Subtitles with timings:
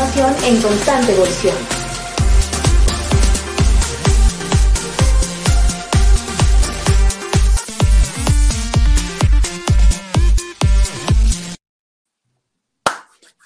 [0.00, 1.56] información en constante evolución.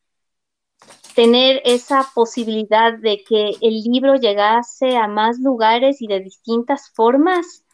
[1.15, 7.65] tener esa posibilidad de que el libro llegase a más lugares y de distintas formas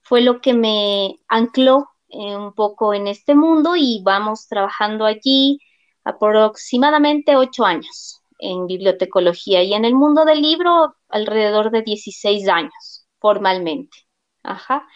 [0.00, 5.60] fue lo que me ancló eh, un poco en este mundo y vamos trabajando allí
[6.04, 13.06] aproximadamente ocho años en bibliotecología y en el mundo del libro alrededor de 16 años
[13.18, 13.96] formalmente.
[14.42, 14.86] Ajá.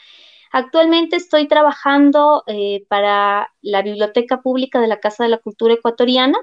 [0.52, 6.38] Actualmente estoy trabajando eh, para la Biblioteca Pública de la Casa de la Cultura Ecuatoriana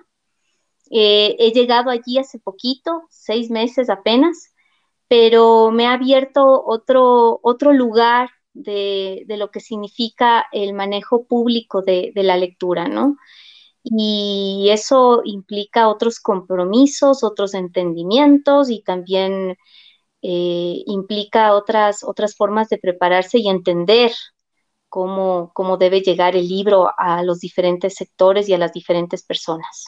[0.90, 4.54] eh, he llegado allí hace poquito, seis meses apenas,
[5.08, 8.30] pero me ha abierto otro, otro lugar
[8.64, 13.18] de, lo que significa el manejo público de, la lectura, ¿no?
[13.84, 19.58] Y eso implica otros compromisos, otros entendimientos y también
[20.22, 24.12] eh, implica otras, otras formas de prepararse y entender
[24.90, 29.86] cómo, cómo debe llegar el libro a los diferentes sectores y a las diferentes personas.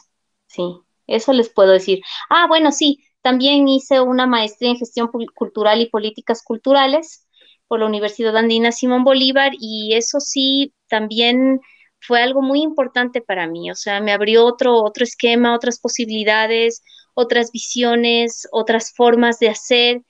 [0.47, 0.63] Sí.
[1.07, 2.01] Eso les puedo decir.
[2.29, 7.27] Ah, bueno, sí, también hice una maestría en gestión cultural y políticas culturales
[7.71, 11.61] por la Universidad Andina Simón Bolívar y eso sí, también
[12.01, 13.71] fue algo muy importante para mí.
[13.71, 16.83] O sea, me abrió otro, otro esquema, otras posibilidades,
[17.13, 20.01] otras visiones, otras formas de hacer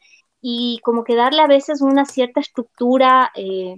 [0.42, 3.76] y como que darle a veces una cierta estructura eh,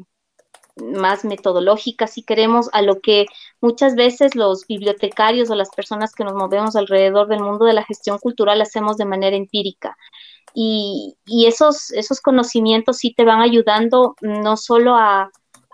[0.78, 3.26] más metodológica, si queremos, a lo que
[3.60, 7.84] muchas veces los bibliotecarios o las personas que nos movemos alrededor del mundo de la
[7.84, 9.98] gestión cultural hacemos de manera empírica.
[10.56, 11.16] Y,
[11.48, 15.30] esos, esos conocimientos sí te van ayudando no solo a,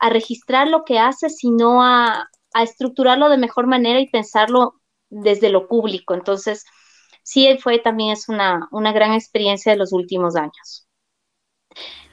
[0.10, 4.76] registrar lo que haces, sino a, a, estructurarlo de mejor manera y pensarlo
[5.10, 6.14] desde lo público.
[6.14, 6.64] Entonces,
[7.24, 10.88] sí fue también es una, una gran experiencia de los últimos años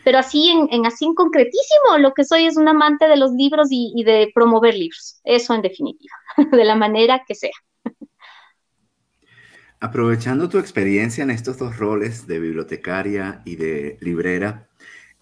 [0.07, 3.67] pero así en, así en concretísimo, lo que soy es un amante de los libros
[3.73, 6.15] y, de promover libros, eso en definitiva,
[6.53, 7.51] de la manera que sea.
[9.79, 14.71] Aprovechando tu experiencia en estos dos roles de bibliotecaria y de librera,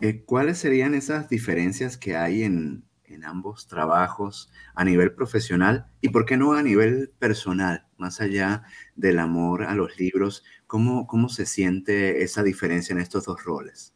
[0.00, 2.84] eh, ¿cuáles serían esas diferencias que hay en,
[3.24, 8.64] ambos trabajos a nivel profesional y por qué no a nivel personal, más allá
[8.96, 10.44] del amor a los libros?
[10.66, 13.94] ¿Cómo, cómo se siente esa diferencia en estos dos roles?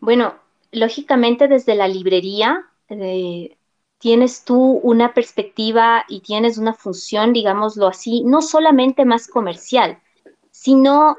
[0.00, 0.34] Bueno,
[0.72, 3.56] lógicamente desde la librería eh,
[4.02, 10.02] tienes tú una perspectiva y tienes una función, digámoslo así, no solamente más comercial,
[10.50, 11.16] sino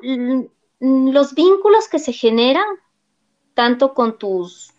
[0.82, 2.66] los vínculos que se generan
[3.54, 4.74] tanto con tus,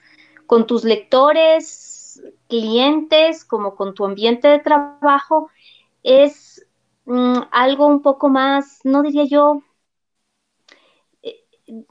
[0.47, 5.49] con tus lectores, clientes, como con tu ambiente de trabajo,
[6.03, 6.67] es
[7.07, 9.63] mm, algo un poco más, no diría yo,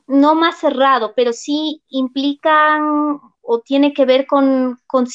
[0.05, 5.07] no más cerrado, pero sí implican o tiene que ver con, con,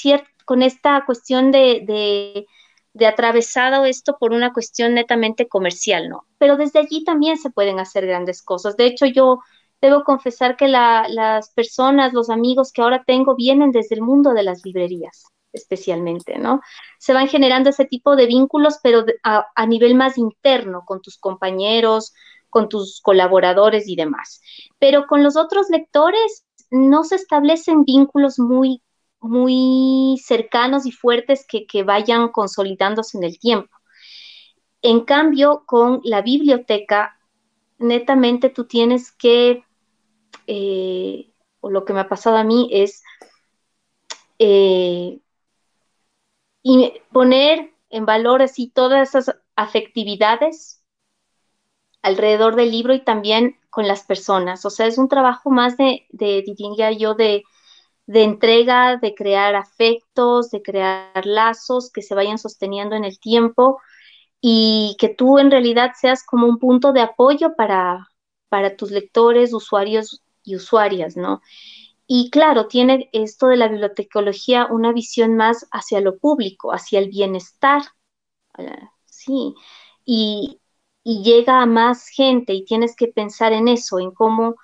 [0.48, 2.46] con esta cuestión de,
[2.94, 6.24] de atravesado esto por una cuestión netamente comercial, ¿no?
[6.38, 8.74] Pero desde allí también se pueden hacer grandes cosas.
[8.78, 9.40] De hecho, yo
[9.82, 14.42] debo confesar que las personas, los amigos que ahora tengo vienen desde el mundo de
[14.42, 16.62] las librerías, especialmente, ¿no?
[16.98, 21.18] Se van generando ese tipo de vínculos, pero a, a nivel más interno, con tus
[21.18, 22.14] compañeros,
[22.48, 24.40] con tus colaboradores y demás.
[24.78, 28.80] Pero con los otros lectores no se establecen vínculos muy
[29.20, 33.74] muy cercanos y fuertes que, vayan consolidándose en el tiempo.
[34.82, 37.18] En cambio, con la biblioteca,
[37.78, 39.64] netamente tú tienes que,
[40.46, 43.02] eh, o lo que me ha pasado a mí es
[44.38, 45.20] eh,
[47.12, 50.84] poner en valor así todas esas afectividades
[52.02, 54.64] alrededor del libro y también con las personas.
[54.64, 57.42] O sea, es un trabajo más de, de diría yo, de,
[58.08, 63.80] de entrega, de crear afectos, de crear lazos que se vayan sosteniendo en el tiempo
[64.40, 68.08] y que tú en realidad seas como un punto de apoyo para,
[68.48, 71.42] para tus lectores, usuarios y usuarias, ¿no?
[72.06, 77.10] Y claro, tiene esto de la bibliotecología una visión más hacia lo público, hacia el
[77.10, 77.82] bienestar,
[79.06, 79.54] sí,
[80.04, 80.60] y,
[81.04, 84.56] y llega a más gente y tienes que pensar en eso, en cómo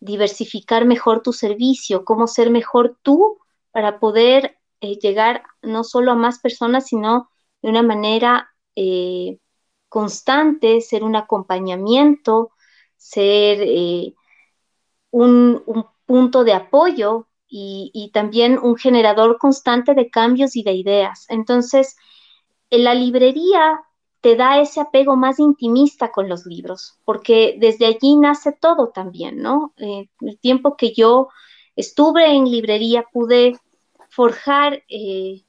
[0.00, 3.38] diversificar mejor tu servicio, cómo ser mejor tú
[3.70, 7.30] para poder eh, llegar no solo a más personas, sino
[7.62, 9.38] de una manera eh,
[9.88, 12.52] constante, ser un acompañamiento,
[12.96, 14.14] ser eh,
[15.10, 15.62] un,
[16.06, 21.26] punto de apoyo y, y, también un generador constante de cambios y de ideas.
[21.28, 21.94] Entonces,
[22.70, 23.80] en la librería
[24.20, 29.38] te da ese apego más intimista con los libros, porque desde allí nace todo también,
[29.38, 29.72] ¿no?
[29.78, 31.28] Eh, el tiempo que yo
[31.76, 33.58] estuve en librería pude
[34.10, 35.42] forjar, eh,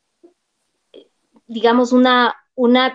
[1.48, 2.36] digamos, una,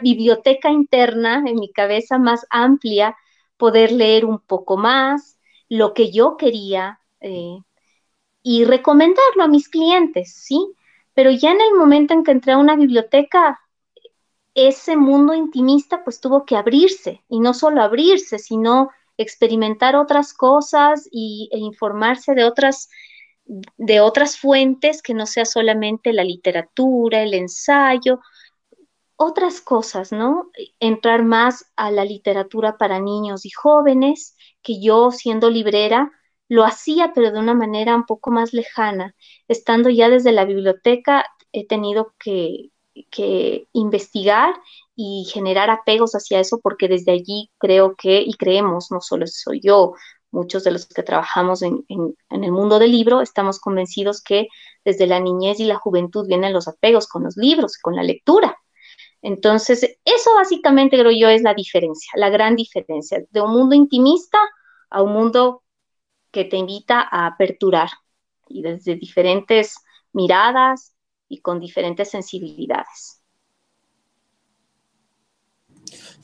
[0.00, 3.17] biblioteca interna en mi cabeza más amplia,
[3.56, 5.38] poder leer un poco más,
[5.69, 7.58] lo que yo quería eh,
[8.43, 10.72] y recomendarlo a mis clientes, ¿sí?
[11.14, 13.58] Pero ya en el momento en que entré a una biblioteca,
[14.56, 21.08] ese mundo intimista pues tuvo que abrirse y no solo abrirse, sino experimentar otras cosas
[21.12, 22.88] y, e informarse de otras,
[23.44, 28.20] de otras fuentes que no sea solamente la literatura, el ensayo,
[29.17, 30.50] otras cosas, ¿no?
[30.81, 36.11] Entrar más a la literatura para niños y jóvenes, que yo siendo librera
[36.49, 39.14] lo hacía, pero de una manera un poco más lejana.
[39.49, 42.70] Estando ya desde la biblioteca, he tenido que,
[43.10, 44.54] que investigar
[44.94, 49.60] y generar apegos hacia eso, porque desde allí creo que, y creemos, no solo soy
[49.62, 49.94] yo,
[50.31, 54.48] muchos de los que trabajamos en, el mundo del libro, estamos convencidos que
[54.84, 58.56] desde la niñez y la juventud vienen los apegos con los libros, con la lectura.
[59.22, 64.38] Entonces, eso básicamente creo yo es la diferencia, la gran diferencia, de un mundo intimista
[64.90, 65.62] a un mundo
[66.31, 67.88] que te invita a aperturar
[68.48, 69.75] y desde diferentes
[70.12, 70.95] miradas,
[71.28, 73.20] y con diferentes sensibilidades.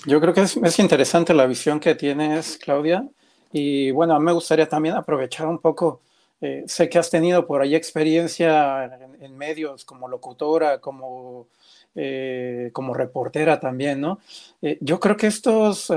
[0.06, 3.08] Yo creo que es, interesante la visión que tienes, Claudia.
[3.52, 6.00] Y bueno, me gustaría también aprovechar un poco,
[6.40, 8.84] eh, sé que has tenido por ahí experiencia
[9.20, 11.46] en, medios como locutora, como,
[11.94, 14.18] eh, como reportera también, ¿no?
[14.60, 15.92] Eh, yo creo que estos,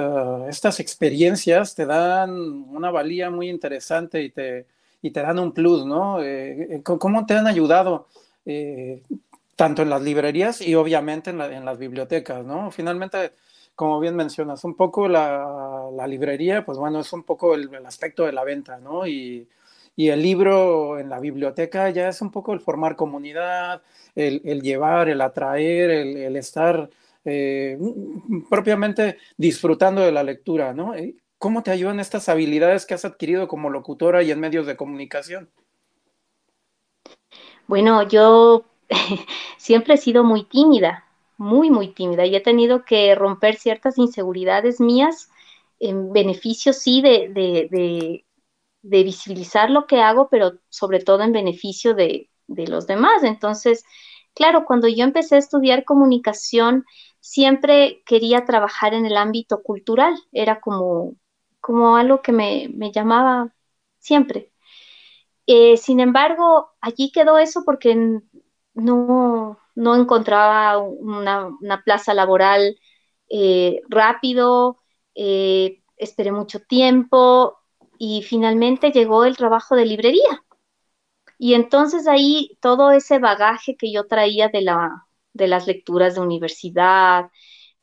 [0.47, 2.31] estas experiencias te dan
[2.69, 4.67] una valía muy interesante y te,
[5.01, 6.19] y te dan un plus, ¿no?
[6.83, 8.07] ¿Cómo te han ayudado?
[8.45, 9.01] Eh,
[9.55, 12.71] tanto en las librerías y obviamente en, las bibliotecas, ¿no?
[12.71, 13.31] Finalmente,
[13.73, 18.33] como bien mencionas, un poco la, librería, pues bueno, es un poco el, aspecto de
[18.33, 19.07] la venta, ¿no?
[19.07, 19.47] Y,
[19.97, 23.81] el libro en la biblioteca ya es un poco el formar comunidad,
[24.13, 26.89] el, llevar, el atraer, el, estar
[27.23, 27.79] eh,
[28.49, 30.93] propiamente disfrutando de la lectura, ¿no?
[31.37, 35.49] ¿Cómo te ayudan estas habilidades que has adquirido como locutora y en medios de comunicación?
[37.67, 38.65] Bueno, yo
[39.57, 41.05] siempre he sido muy tímida,
[41.37, 45.29] muy, muy tímida y he tenido que romper ciertas inseguridades mías
[45.79, 48.23] en beneficio, sí, de, de,
[48.83, 53.23] de, visibilizar lo que hago, pero sobre todo en beneficio de, de los demás.
[53.23, 53.83] Entonces,
[54.35, 56.85] claro, cuando yo empecé a estudiar comunicación,
[57.19, 61.15] siempre quería trabajar en el ámbito cultural, era como,
[61.61, 63.53] como algo que me, me llamaba
[63.99, 64.51] siempre.
[65.47, 67.95] Eh, sin embargo, allí quedó eso porque
[68.73, 71.51] no, no encontraba una,
[71.83, 72.79] plaza laboral
[73.29, 74.81] eh, rápido,
[75.13, 77.57] eh, esperé mucho tiempo
[77.97, 80.43] y finalmente llegó el trabajo de librería.
[81.37, 86.21] Y entonces ahí todo ese bagaje que yo traía de la, de las lecturas de
[86.21, 87.29] universidad,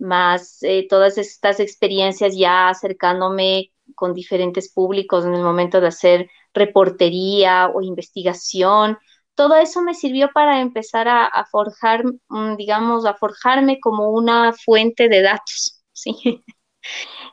[0.03, 6.31] más eh, todas estas experiencias ya acercándome con diferentes públicos en el momento de hacer
[6.53, 8.99] reportería o investigación.
[9.35, 15.09] Todo eso me sirvió para empezar a, forjar, mm, digamos, a forjarme como una fuente
[15.09, 16.43] de datos, ¿sí?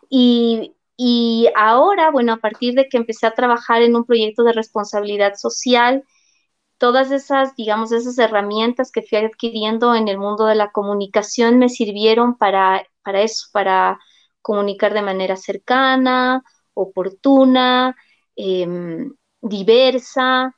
[0.10, 4.54] Y, y ahora, bueno, a partir de que empecé a trabajar en un proyecto de
[4.54, 6.04] responsabilidad social,
[6.80, 11.70] todas esas, digamos, esas herramientas que fui adquiriendo en el mundo de la comunicación me
[11.70, 14.00] sirvieron para, para eso, para
[14.42, 16.44] comunicar de manera cercana,
[16.76, 17.96] oportuna,
[18.38, 20.56] em, diversa,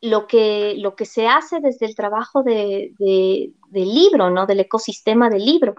[0.00, 4.46] lo que, lo que se hace desde el trabajo de, del libro, ¿no?
[4.46, 5.74] Del ecosistema del libro.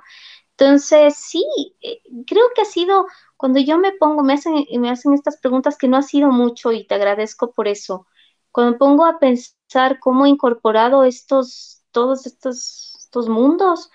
[0.51, 1.45] Entonces, sí,
[1.81, 3.07] eh, creo que ha sido,
[3.37, 6.71] cuando yo me pongo, me hacen, me hacen estas preguntas que no ha sido mucho
[6.71, 8.07] y te agradezco por eso.
[8.53, 13.89] Cuando me pongo a pensar cómo he incorporado estos, todos estos, estos mundos,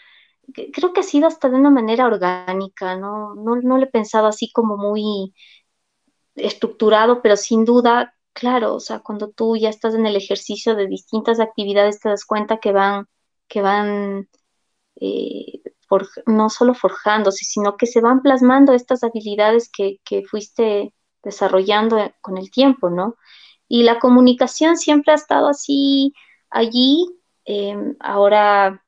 [0.73, 3.35] creo que ha sido hasta de una manera orgánica, ¿no?
[3.37, 5.35] No, no lo he pensado así como muy
[6.35, 10.87] estructurado, pero sin duda, claro, o sea, cuando tú ya estás en el ejercicio de
[10.87, 13.07] distintas actividades, te das cuenta que van,
[13.49, 14.29] que van
[15.00, 15.62] eh,
[16.27, 22.38] no solo forjándose, sino que se van plasmando estas habilidades que, que fuiste desarrollando con
[22.38, 23.17] el tiempo, ¿no?
[23.68, 26.14] Y la comunicación siempre ha estado así
[26.50, 27.06] allí.
[27.44, 28.84] Em, ahora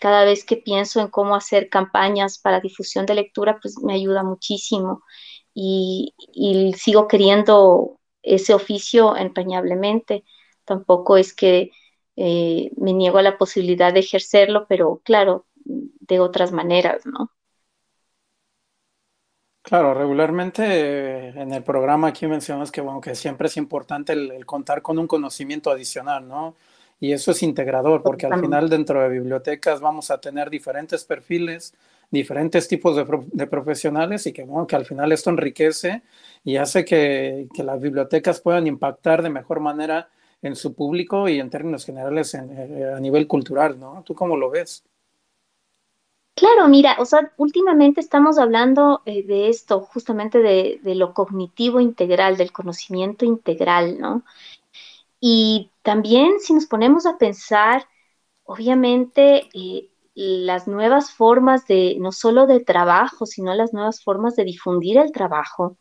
[0.00, 4.24] cada vez que pienso en cómo hacer campañas para difusión de lectura, pues me ayuda
[4.24, 5.02] muchísimo
[5.54, 6.14] y,
[6.76, 10.24] sigo queriendo ese oficio empañablemente.
[10.64, 11.70] Tampoco es que
[12.16, 17.30] eh, me niego a la posibilidad de ejercerlo, pero claro, de otras maneras, ¿no?
[19.62, 24.44] Claro, regularmente eh, en el programa aquí mencionas que, bueno, que siempre es importante el
[24.44, 26.56] contar con un conocimiento adicional, ¿no?
[26.98, 31.74] Y eso es integrador, porque al final dentro de bibliotecas vamos a tener diferentes perfiles,
[32.12, 36.02] diferentes tipos de, profesionales y que, bueno, que al final esto enriquece
[36.44, 40.10] y hace que, que, las bibliotecas puedan impactar de mejor manera
[40.42, 44.04] en su público y en términos generales eh, a nivel cultural, ¿no?
[44.04, 44.84] ¿Tú cómo lo ves?
[46.34, 52.36] Claro, mira, o sea, últimamente estamos hablando eh, de esto, justamente de, lo cognitivo integral,
[52.36, 54.24] del conocimiento integral, ¿no?
[55.20, 57.86] Y también si nos ponemos a pensar,
[58.44, 64.44] obviamente, eh, las nuevas formas de, no solo de trabajo, sino las nuevas formas de
[64.44, 65.78] difundir el trabajo,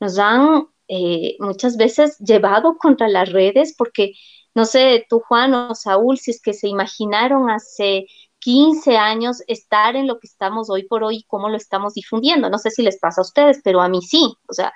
[0.00, 4.12] nos han eh, muchas veces llevado contra las redes porque,
[4.54, 8.06] no sé, tú Juan o Saúl, si es que se imaginaron hace
[8.40, 12.50] 15 años estar en lo que estamos hoy por hoy y cómo lo estamos difundiendo.
[12.50, 14.34] No sé si les pasa a ustedes, pero a mí sí.
[14.48, 14.72] O sea,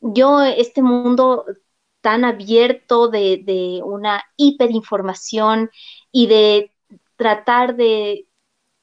[0.00, 1.44] yo este mundo
[2.00, 5.70] tan abierto de, una hiperinformación
[6.12, 6.72] y de
[7.16, 8.26] tratar de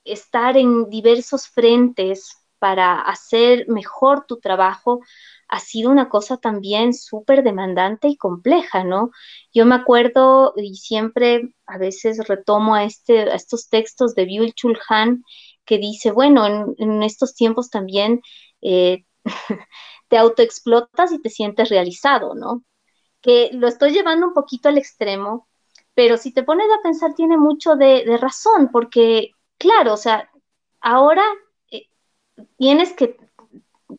[0.03, 5.01] estar en diversos frentes para hacer mejor tu trabajo,
[5.55, 9.11] ha sido una cosa también súper demandante y compleja, ¿no?
[9.53, 14.53] Yo me acuerdo y siempre a veces retomo a, este, a estos textos de Byul
[14.53, 15.23] Chulhan
[15.65, 16.45] que dice, bueno,
[16.77, 18.21] en, estos tiempos también
[18.61, 19.05] eh,
[20.09, 22.63] te autoexplotas y te sientes realizado, ¿no?
[23.25, 25.47] que lo estoy llevando un poquito al extremo,
[25.95, 30.29] pero si te pones a pensar tiene mucho de, razón, porque claro, o sea,
[30.79, 31.23] ahora
[31.71, 31.87] eh,
[32.57, 33.17] tienes que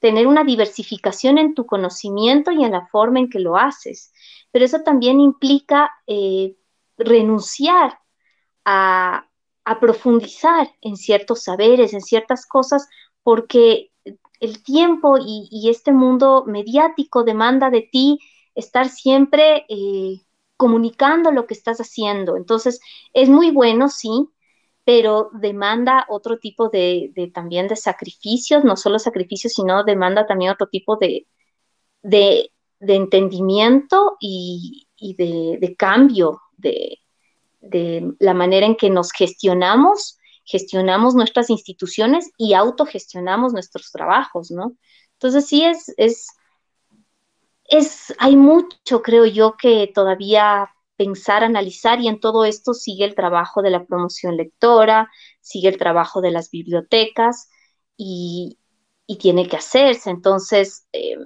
[0.00, 4.12] tener una diversificación en tu conocimiento y en la forma en que lo haces,
[4.50, 6.56] pero eso también implica eh,
[6.98, 7.98] renunciar
[8.64, 9.28] a,
[9.80, 12.88] profundizar en ciertos saberes, en ciertas cosas,
[13.24, 13.90] porque
[14.38, 18.20] el tiempo y este mundo mediático demanda de ti
[18.56, 20.22] estar siempre eh,
[20.56, 22.36] comunicando lo que estás haciendo.
[22.36, 22.80] Entonces,
[23.12, 24.28] es muy bueno, sí,
[24.86, 30.68] pero demanda otro tipo de, también de sacrificios, no solo sacrificios, sino demanda también otro
[30.68, 31.26] tipo de,
[32.04, 34.86] de, entendimiento y,
[35.18, 37.00] de, cambio de,
[38.20, 44.76] la manera en que nos gestionamos, gestionamos nuestras instituciones y autogestionamos nuestros trabajos, ¿no?
[45.14, 46.28] Entonces sí es, es,
[47.64, 53.14] es, hay mucho, creo yo, que todavía pensar, analizar y en todo esto sigue el
[53.14, 55.10] trabajo de la promoción lectora,
[55.40, 57.48] sigue el trabajo de las bibliotecas
[57.96, 58.58] y,
[59.20, 60.10] tiene que hacerse.
[60.10, 61.20] Entonces, em,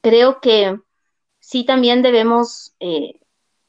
[0.00, 0.78] creo que
[1.40, 3.20] sí también debemos, eh,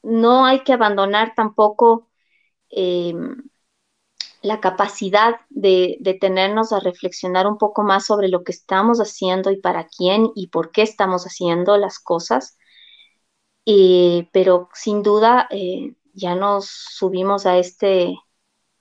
[0.03, 2.09] no hay que abandonar tampoco
[2.69, 3.49] em,
[4.41, 9.57] la capacidad de detenernos a reflexionar un poco más sobre lo que estamos haciendo y
[9.57, 12.57] para quién y por qué estamos haciendo las cosas.
[14.31, 18.15] Pero sin duda eh, ya nos subimos a este,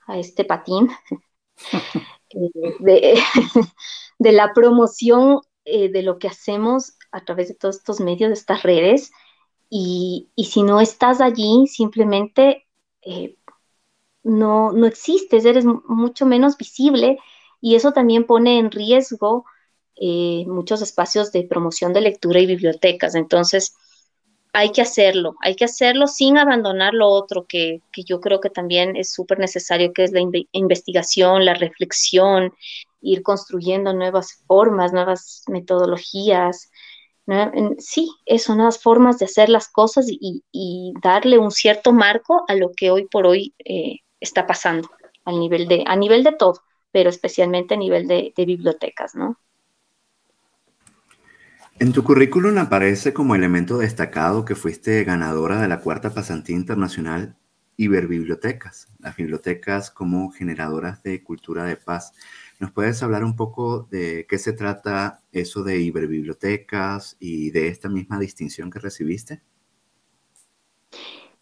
[0.07, 0.89] a este patín
[2.81, 3.21] de,
[4.19, 8.63] de, la promoción de lo que hacemos a través de todos estos medios, de estas
[8.63, 9.11] redes,
[9.69, 12.67] y, si no estás allí, simplemente
[14.23, 17.19] no, no existes, eres mucho menos visible
[17.61, 19.45] y eso también pone en riesgo
[19.97, 23.15] eh, muchos espacios de promoción de lectura y bibliotecas.
[23.15, 23.75] Entonces,
[24.53, 28.97] hay que hacerlo, hay que hacerlo sin abandonar lo otro que, yo creo que también
[28.97, 30.21] es súper necesario, que es la
[30.53, 32.53] investigación, la reflexión,
[33.01, 36.71] ir construyendo nuevas formas, nuevas metodologías.
[37.79, 40.43] Sí, son nuevas formas de hacer las cosas y,
[41.03, 44.89] darle un cierto marco a lo que hoy por hoy eh, está pasando
[45.25, 49.39] al nivel de, a nivel de todo, pero especialmente a nivel de, bibliotecas, ¿no?
[51.81, 57.37] En tu currículum aparece como elemento destacado que fuiste ganadora de la cuarta pasantía internacional
[57.77, 62.13] Iberbibliotecas, las bibliotecas como generadoras de cultura de paz.
[62.59, 67.89] ¿Nos puedes hablar un poco de qué se trata eso de Iberbibliotecas y de esta
[67.89, 69.43] misma distinción que recibiste?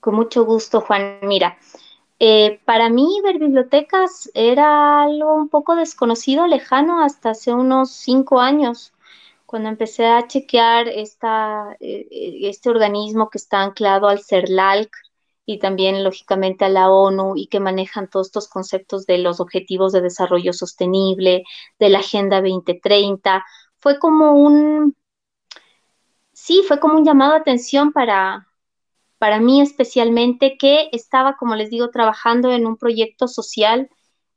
[0.00, 1.20] Con mucho gusto, Juan.
[1.22, 1.56] Mira,
[2.18, 8.40] eh, para mí ver bibliotecas era algo un poco desconocido, lejano, hasta hace unos cinco
[8.40, 8.92] años,
[9.46, 12.06] cuando empecé a chequear esta, eh,
[12.42, 14.90] este organismo que está anclado al CERLALC
[15.46, 19.92] y también, lógicamente, a la ONU y que manejan todos estos conceptos de los objetivos
[19.92, 21.44] de desarrollo sostenible,
[21.78, 23.44] de la Agenda 2030.
[23.78, 24.96] Fue como un,
[26.32, 28.48] sí, fue como un llamado a atención para,
[29.18, 33.88] para mí especialmente, que estaba, como les digo, trabajando en un proyecto social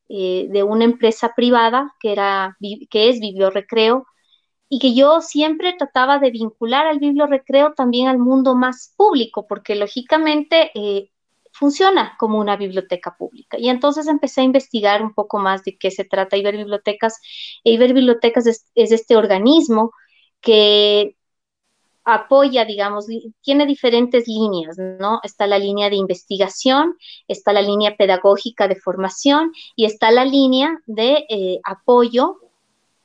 [0.09, 2.57] eh, de una empresa privada que, era,
[2.91, 4.05] que es Bibliorrecreo
[4.69, 9.75] y que yo siempre trataba de vincular al Bibliorrecreo también al mundo más público, porque
[9.75, 11.09] lógicamente eh,
[11.51, 13.57] funciona como una biblioteca pública.
[13.59, 17.19] Y entonces empecé a investigar un poco más de qué se trata Iberbibliotecas.
[17.63, 19.91] E Iberbibliotecas es, es este organismo
[20.39, 21.15] que
[22.05, 23.07] apoya, digamos,
[23.41, 25.19] tiene diferentes líneas, ¿no?
[25.23, 26.95] Está la línea de investigación,
[27.27, 32.37] está la línea pedagógica de formación y está la línea de eh, apoyo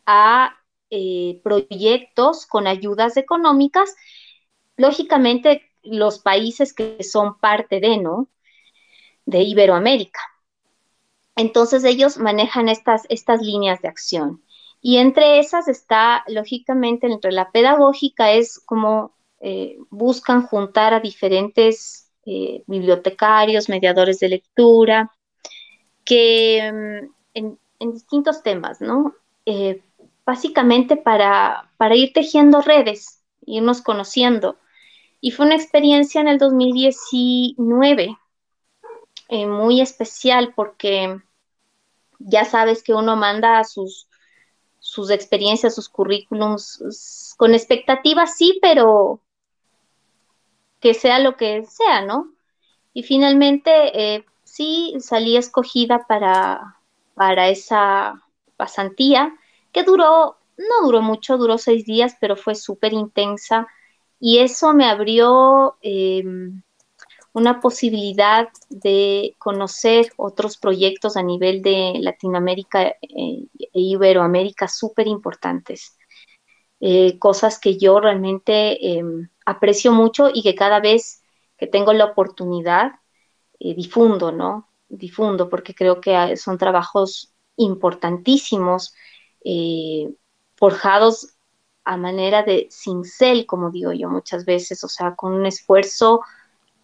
[0.07, 0.57] a
[0.97, 3.97] eh, proyectos con ayudas económicas,
[4.77, 8.29] lógicamente los países que son parte de, ¿no?
[9.27, 10.21] De Iberoamérica.
[11.35, 14.41] Entonces ellos manejan estas, estas líneas de acción.
[14.81, 22.13] Y entre esas está, lógicamente, entre la pedagógica es como eh, buscan juntar a diferentes
[22.25, 25.11] eh, bibliotecarios, mediadores de lectura,
[26.05, 27.59] que mm, en,
[27.93, 29.17] distintos temas, ¿no?
[30.25, 34.59] Básicamente para, para ir tejiendo redes, irnos conociendo.
[35.21, 38.17] Y fue una experiencia en el 2019
[39.49, 41.21] muy especial porque
[42.19, 44.07] ya sabes que uno manda sus
[44.85, 49.23] sus experiencias, sus currículums, con expectativas sí, pero
[50.79, 52.35] que sea lo que sea, ¿no?
[52.93, 56.77] Y finalmente eh, sí salí escogida para,
[57.15, 58.23] para esa
[58.59, 59.35] pasantía,
[59.75, 63.67] que duró, no duró mucho, duró seis días, pero fue súper intensa.
[64.21, 66.63] Y eso me abrió em,
[67.35, 72.97] una posibilidad de conocer otros proyectos a nivel de Latinoamérica eh,
[73.59, 75.99] e Iberoamérica súper importantes.
[76.81, 81.23] Eh, cosas que yo realmente em, aprecio mucho y que cada vez
[81.57, 82.93] que tengo la oportunidad
[83.59, 84.69] eh, difundo, ¿no?
[84.89, 88.95] Difundo porque creo que son trabajos importantísimos,
[90.57, 91.35] forjados
[91.85, 96.23] a manera de cincel, como digo yo muchas veces, o sea, con un esfuerzo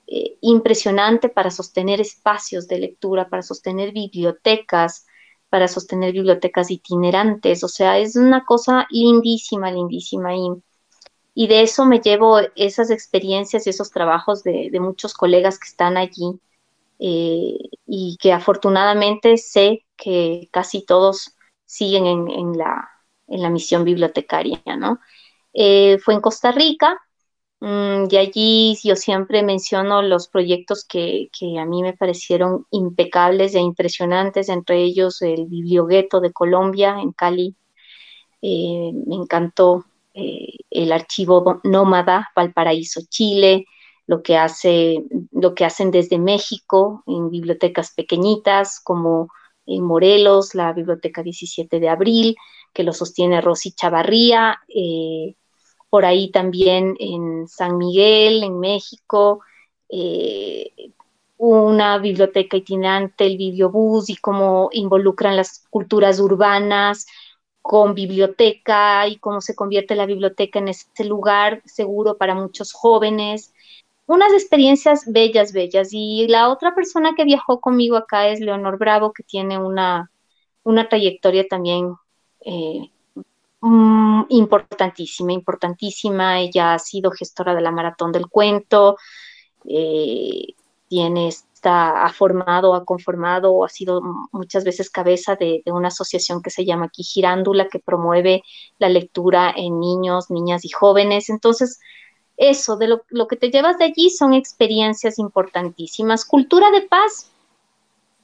[0.07, 5.07] eh, impresionante para sostener espacios de lectura, para sostener bibliotecas,
[5.49, 7.65] para sostener bibliotecas itinerantes.
[7.65, 10.35] O sea, es una cosa lindísima, lindísima.
[10.35, 10.51] Y,
[11.35, 15.97] y de eso me llevo esas experiencias y esos trabajos de, muchos colegas que están
[15.97, 16.41] allí
[16.99, 21.37] eh, y que afortunadamente sé que casi todos
[21.71, 22.89] siguen en, la,
[23.29, 25.01] en la, misión bibliotecaria, ¿no?
[25.53, 27.01] Eh, fue en Costa Rica,
[27.61, 31.29] Mm, y allí yo siempre menciono los proyectos que,
[31.61, 37.55] a mí me parecieron impecables e impresionantes, entre ellos el Bibliogueto de Colombia, en Cali.
[38.43, 43.67] Eh, me encantó eh, el archivo Nómada, Valparaíso, Chile,
[44.07, 49.29] lo que, hace, lo que hacen desde México en bibliotecas pequeñitas como
[49.71, 52.37] en Morelos, la Biblioteca 17 de Abril,
[52.73, 54.59] que lo sostiene Rosy Chavarría.
[54.69, 55.35] Eh,
[55.89, 59.41] por ahí también en San Miguel, en México,
[59.89, 60.73] eh,
[61.37, 67.07] una biblioteca itinerante, el bibliobús y cómo involucran las culturas urbanas
[67.63, 73.53] con biblioteca y cómo se convierte la biblioteca en ese lugar seguro para muchos jóvenes.
[74.11, 75.91] Unas experiencias bellas, bellas.
[75.93, 80.11] Y la otra persona que viajó conmigo acá es Leonor Bravo, que tiene una,
[80.65, 81.95] una trayectoria también
[82.45, 82.91] eh,
[83.61, 86.41] mm, importantísima, importantísima.
[86.41, 88.97] Ella ha sido gestora de la Maratón del Cuento,
[89.69, 90.55] eh,
[90.89, 96.51] tiene, está, ha formado, ha conformado, ha sido muchas veces cabeza de, una asociación que
[96.51, 98.43] se llama aquí Girándula, que promueve
[98.81, 101.31] la lectura en niños, niñas y jóvenes.
[101.31, 101.79] Entonces,
[102.41, 106.25] eso, de lo, lo que te llevas de allí son experiencias importantísimas.
[106.25, 107.31] Cultura de paz,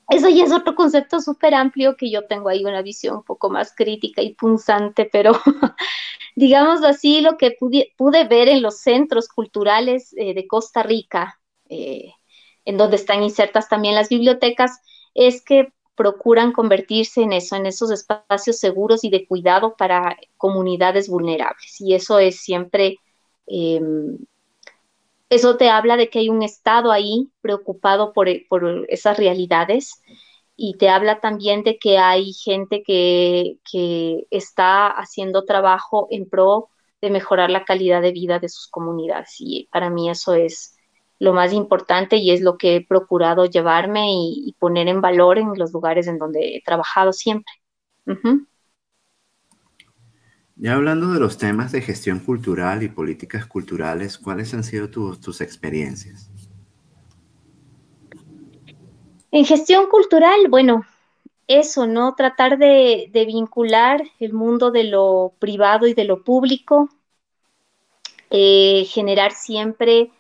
[0.08, 3.50] eso ya es otro concepto súper amplio que yo tengo ahí una visión un poco
[3.50, 5.32] más crítica y punzante, pero
[6.36, 12.12] digámoslo así, lo que pude, ver en los centros culturales eh, de Costa Rica, eh,
[12.64, 14.80] en donde están insertas también las bibliotecas,
[15.14, 21.08] es que procuran convertirse en eso, en esos espacios seguros y de cuidado para comunidades
[21.08, 21.80] vulnerables.
[21.80, 22.98] Y eso es siempre,
[23.46, 24.18] em,
[25.28, 30.02] eso te habla de que hay un Estado ahí preocupado por, por, esas realidades
[30.56, 36.68] y te habla también de que hay gente que, que está haciendo trabajo en pro
[37.00, 39.36] de mejorar la calidad de vida de sus comunidades.
[39.38, 40.76] Y para mí eso es
[41.18, 45.52] lo más importante y es lo que he procurado llevarme y, poner en valor en
[45.56, 47.52] los lugares en donde he trabajado siempre.
[50.58, 55.40] Ya hablando de los temas de gestión cultural y políticas culturales, ¿cuáles han sido tus
[55.42, 56.30] experiencias?
[59.30, 60.86] En gestión cultural, bueno,
[61.46, 62.14] eso, ¿no?
[62.14, 66.88] Tratar de, vincular el mundo de lo privado y de lo público,
[68.30, 70.10] eh, generar siempre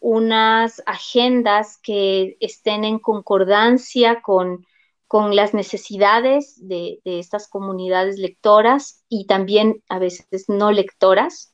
[0.00, 4.66] unas agendas que estén en concordancia con,
[5.10, 11.52] las necesidades de, estas comunidades lectoras y también a veces no lectoras.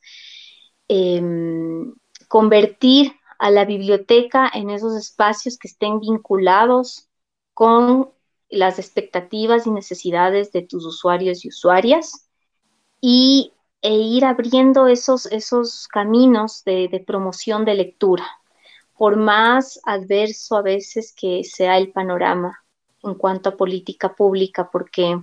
[0.87, 1.93] Em,
[2.27, 7.09] convertir a la biblioteca en esos espacios que estén vinculados
[7.53, 8.09] con
[8.49, 12.29] las expectativas y necesidades de tus usuarios y usuarias
[13.01, 18.25] y, e ir abriendo esos, esos caminos de promoción de lectura
[18.97, 22.62] por más adverso a veces que sea el panorama
[23.03, 25.19] en cuanto a política pública, porque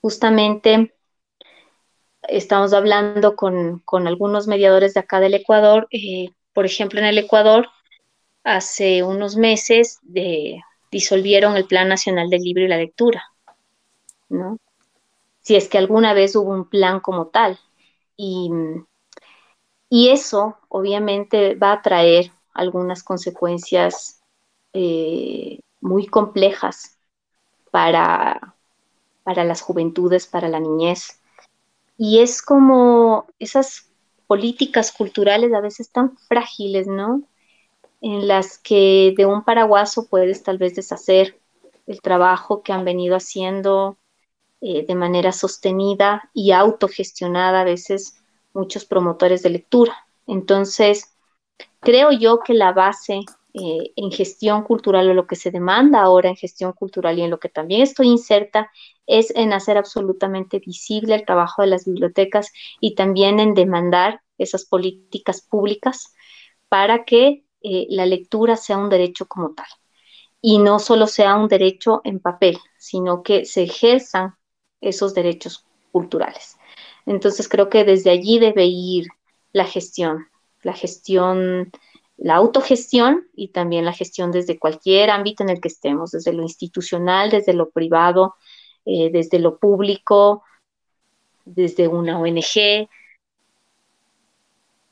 [0.00, 0.94] justamente
[2.28, 7.68] estamos hablando con, algunos mediadores de acá del Ecuador, eh, por ejemplo, en el Ecuador,
[8.44, 10.00] hace unos meses
[10.90, 13.24] disolvieron el Plan Nacional del Libro y la Lectura,
[14.28, 14.58] ¿no?
[15.40, 17.58] Si es que alguna vez hubo un plan como tal.
[18.16, 18.50] Y,
[19.90, 24.22] y eso obviamente va a traer algunas consecuencias
[24.72, 26.98] eh, muy complejas
[27.70, 28.56] para,
[29.22, 31.20] para las juventudes, para la niñez.
[31.96, 33.90] Y es como esas
[34.26, 37.22] políticas culturales a veces tan frágiles, ¿no?
[38.00, 41.38] En las que de un paraguaso puedes tal vez deshacer
[41.86, 43.98] el trabajo que han venido haciendo
[44.60, 48.22] eh, de manera sostenida y autogestionada a veces
[48.54, 49.94] muchos promotores de lectura.
[50.26, 51.14] Entonces,
[51.84, 53.20] Creo yo que la base
[53.54, 57.30] eh, en gestión cultural o lo que se demanda ahora en gestión cultural y en
[57.30, 58.70] lo que también estoy inserta
[59.06, 64.64] es en hacer absolutamente visible el trabajo de las bibliotecas y también en demandar esas
[64.64, 66.14] políticas públicas
[66.68, 69.68] para que eh, la lectura sea un derecho como tal
[70.40, 74.34] y no solo sea un derecho en papel, sino que se ejerzan
[74.80, 76.58] esos derechos culturales.
[77.06, 79.06] Entonces creo que desde allí debe ir
[79.52, 80.26] la gestión
[80.64, 81.70] la gestión,
[82.16, 86.42] la autogestión y también la gestión desde cualquier ámbito en el que estemos, desde lo
[86.42, 88.36] institucional, desde lo privado,
[88.84, 90.42] eh, desde lo público,
[91.44, 92.88] desde una ONG.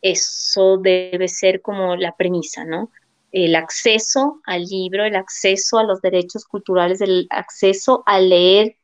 [0.01, 2.91] Eso debe ser como la premisa, ¿no?
[3.31, 8.77] El acceso al libro, el acceso a los derechos culturales, el acceso a leer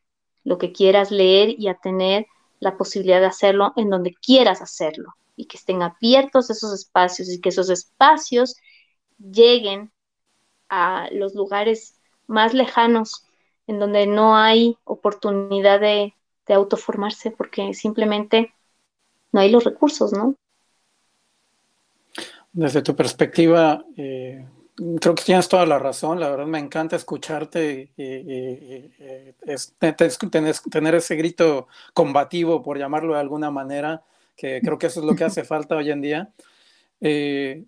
[0.45, 2.27] lo que quieras leer y a tener
[2.61, 7.41] la posibilidad de hacerlo en donde quieras hacerlo y que estén abiertos esos espacios y
[7.41, 8.57] que esos espacios
[9.19, 9.93] lleguen
[10.69, 13.25] a los lugares más lejanos
[13.69, 16.15] en donde no hay oportunidad de,
[16.51, 18.55] autoformarse porque simplemente
[19.33, 20.35] no hay los recursos, ¿no?
[22.53, 24.47] Desde tu perspectiva, eh,
[24.99, 28.91] creo que tienes toda la razón, la verdad me encanta escucharte y,
[30.71, 34.03] tener, ese grito combativo, por llamarlo de alguna manera,
[34.39, 36.31] que creo que eso es lo que hace falta hoy en día.
[37.01, 37.65] Eh,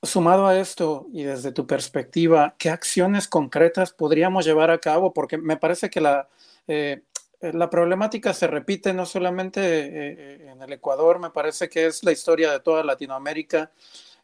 [0.00, 5.12] sumado a esto y desde tu perspectiva, ¿qué acciones concretas podríamos llevar a cabo?
[5.12, 6.28] Porque me parece que la,
[6.68, 7.02] eh,
[7.40, 12.12] la problemática se repite no solamente eh, en el Ecuador, me parece que es la
[12.12, 13.72] historia de toda Latinoamérica.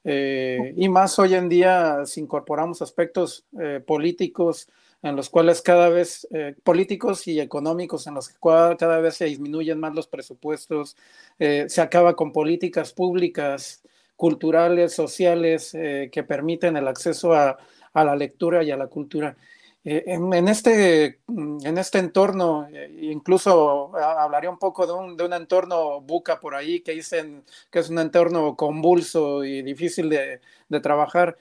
[0.04, 3.46] y más hoy en día, si incorporamos aspectos
[3.86, 4.68] políticos
[5.04, 6.26] en los cuales cada vez,
[6.64, 10.96] políticos y económicos, en los que cada, vez se disminuyen más los presupuestos,
[11.38, 13.84] se acaba con políticas públicas
[14.16, 17.56] culturales, sociales, eh, que permiten el acceso a,
[17.94, 19.36] la lectura y a la cultura.
[19.84, 25.32] Eh, en, este, en este entorno, eh, incluso hablaré un poco de un, de un,
[25.34, 30.80] entorno buca por ahí que dicen que es un entorno convulso y difícil de, de
[30.80, 31.36] trabajar.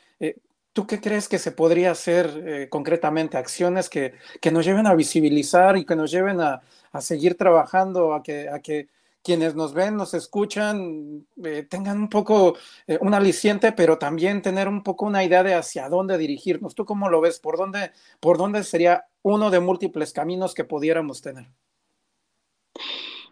[0.74, 3.38] ¿Tú qué crees que se podría hacer concretamente?
[3.38, 8.14] Acciones que, que, nos lleven a visibilizar y que nos lleven a, a seguir trabajando,
[8.14, 8.88] a que, a que
[9.24, 12.56] quienes nos ven, nos escuchan, eh, tengan un poco
[12.86, 16.76] eh, un aliciente, pero también tener un poco una idea de hacia dónde dirigirnos.
[16.76, 17.40] ¿Tú cómo lo ves?
[17.40, 21.48] ¿Por dónde, por dónde sería uno de múltiples caminos que pudiéramos tener?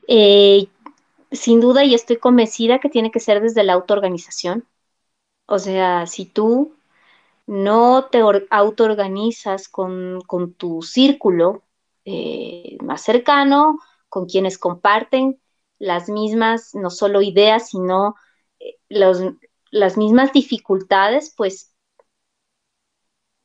[0.07, 0.67] Eh,
[1.31, 4.65] sin duda, y estoy convencida que tiene que ser desde la autoorganización.
[5.45, 6.73] O sea, si tú
[7.47, 11.63] no te autoorganizas con, con tu círculo
[12.81, 13.77] más cercano,
[14.09, 15.39] con quienes comparten
[15.79, 18.15] las mismas, no solo ideas, sino
[18.59, 21.73] eh, las mismas dificultades, pues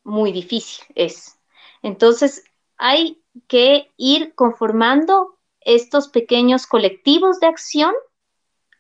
[0.05, 1.39] muy difícil es.
[1.83, 2.45] Entonces,
[2.77, 7.95] hay que ir conformando estos pequeños colectivos de acción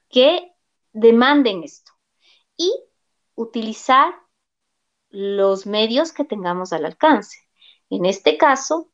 [0.09, 0.53] que
[0.93, 1.93] demanden esto
[2.57, 2.73] y
[3.37, 4.15] utilizar
[5.17, 7.39] los medios que tengamos al alcance.
[7.89, 8.91] En este caso,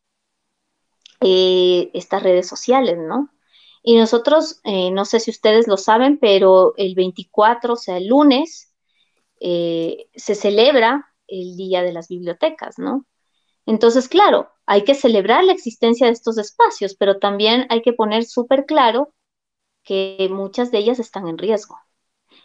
[1.19, 3.29] eh, estas redes sociales, ¿no?
[3.83, 8.07] Y nosotros, eh, no sé si ustedes lo saben, pero el 24, o sea, el
[8.07, 8.73] lunes,
[9.41, 13.05] eh, se celebra el Día de las Bibliotecas, ¿no?
[13.65, 18.23] Entonces, claro, hay que celebrar la existencia de estos espacios, pero también hay que poner
[18.23, 19.13] súper claro
[19.83, 21.77] que muchas de ellas están en riesgo.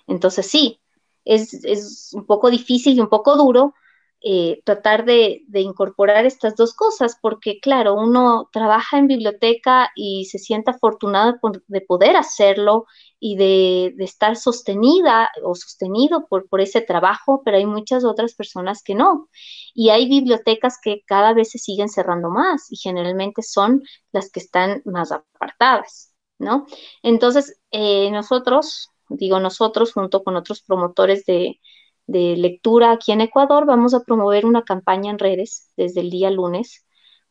[0.09, 0.81] Entonces, sí,
[1.29, 3.75] es, es un poco difícil y un poco duro,
[4.21, 10.39] eh, tratar de, incorporar estas dos cosas, porque claro, uno trabaja en biblioteca y se
[10.39, 11.39] siente afortunado
[11.69, 12.87] de poder hacerlo
[13.21, 18.95] y de, estar sostenida o sostenido por, ese trabajo, pero hay muchas otras personas que
[18.97, 19.29] no.
[19.73, 24.41] Y hay bibliotecas que cada vez se siguen cerrando más y generalmente son las que
[24.41, 26.67] están más apartadas, ¿no?
[27.03, 31.61] Entonces, eh, nosotros, digo nosotros, junto con otros promotores de,
[32.09, 36.31] de lectura aquí en Ecuador, vamos a promover una campaña en redes desde el día
[36.31, 36.87] lunes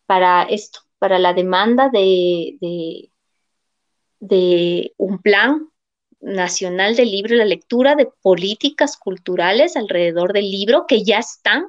[0.06, 2.58] para esto, para la demanda de,
[4.20, 5.70] de, un plan
[6.20, 11.68] nacional del libro y la lectura, de políticas culturales alrededor del libro que ya están,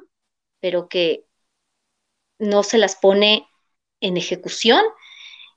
[0.59, 1.25] pero que
[2.37, 3.47] no se las pone
[4.01, 4.83] en ejecución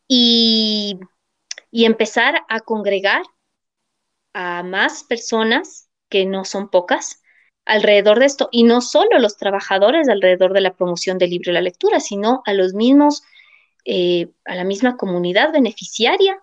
[0.09, 0.99] y,
[1.71, 3.23] y empezar a congregar
[4.33, 7.23] a más personas que no son pocas
[7.64, 11.55] alrededor de esto, y no solo los trabajadores alrededor de la promoción del libro y
[11.55, 13.23] la lectura, sino a los mismos,
[13.85, 16.40] eh, a la misma comunidad beneficiaria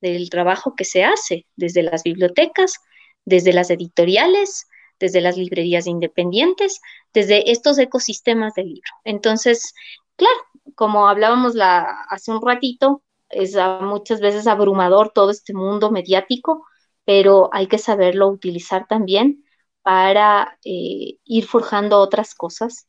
[0.00, 2.78] del trabajo que se hace desde las bibliotecas,
[3.24, 4.66] desde las editoriales,
[4.98, 6.80] desde las librerías independientes,
[7.12, 8.90] desde estos ecosistemas del libro.
[9.04, 9.74] Entonces,
[10.16, 10.36] claro,
[10.74, 16.66] como hablábamos hace un ratito, es muchas veces abrumador todo este mundo mediático,
[17.04, 19.44] pero hay que saberlo utilizar también
[19.82, 22.88] para eh, ir forjando otras cosas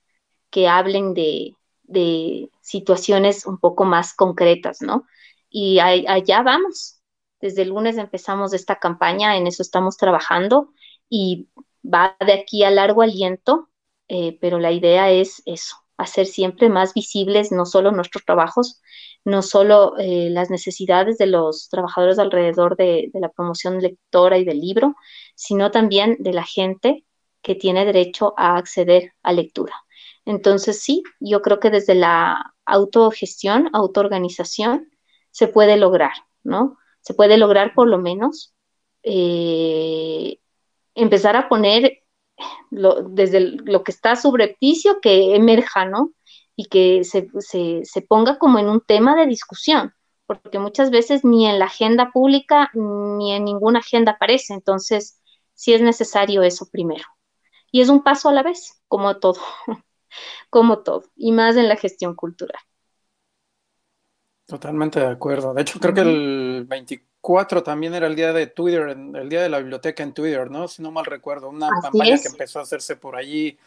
[0.50, 1.56] que hablen de,
[2.62, 5.06] situaciones un poco más concretas, ¿no?
[5.50, 7.02] Y allá vamos.
[7.42, 10.70] Desde el lunes empezamos esta campaña, en eso estamos trabajando
[11.10, 11.50] y
[11.84, 13.70] va de aquí a largo aliento,
[14.08, 18.82] eh, pero la idea es eso, hacer siempre más visibles no solo nuestros trabajos,
[19.26, 24.60] no solo eh, las necesidades de los trabajadores alrededor de, la promoción lectora y del
[24.60, 24.96] libro,
[25.36, 27.06] sino también de la gente
[27.42, 29.74] que tiene derecho a acceder a lectura.
[30.26, 34.90] Entonces, sí, yo creo que desde la autogestión, autoorganización,
[35.32, 36.78] se puede lograr, ¿no?
[37.02, 38.54] Se puede lograr por lo menos
[39.04, 40.40] eh,
[40.96, 42.04] empezar a poner
[42.72, 46.12] desde lo que está subrepticio que emerja, ¿no?
[46.56, 49.94] Y que se, se, ponga como en un tema de discusión,
[50.28, 55.20] porque muchas veces ni en la agenda pública ni en ninguna agenda aparece, entonces
[55.54, 57.06] sí es necesario eso primero.
[57.72, 59.40] Y es un paso a la vez, como todo,
[60.50, 62.62] como todo, y más en la gestión cultural.
[64.46, 65.54] Totalmente de acuerdo.
[65.54, 69.50] De hecho, creo que el 24 también era el día de Twitter, el día de
[69.50, 70.68] la biblioteca en Twitter, ¿no?
[70.68, 73.58] Si no mal recuerdo, una campaña que empezó a hacerse por allí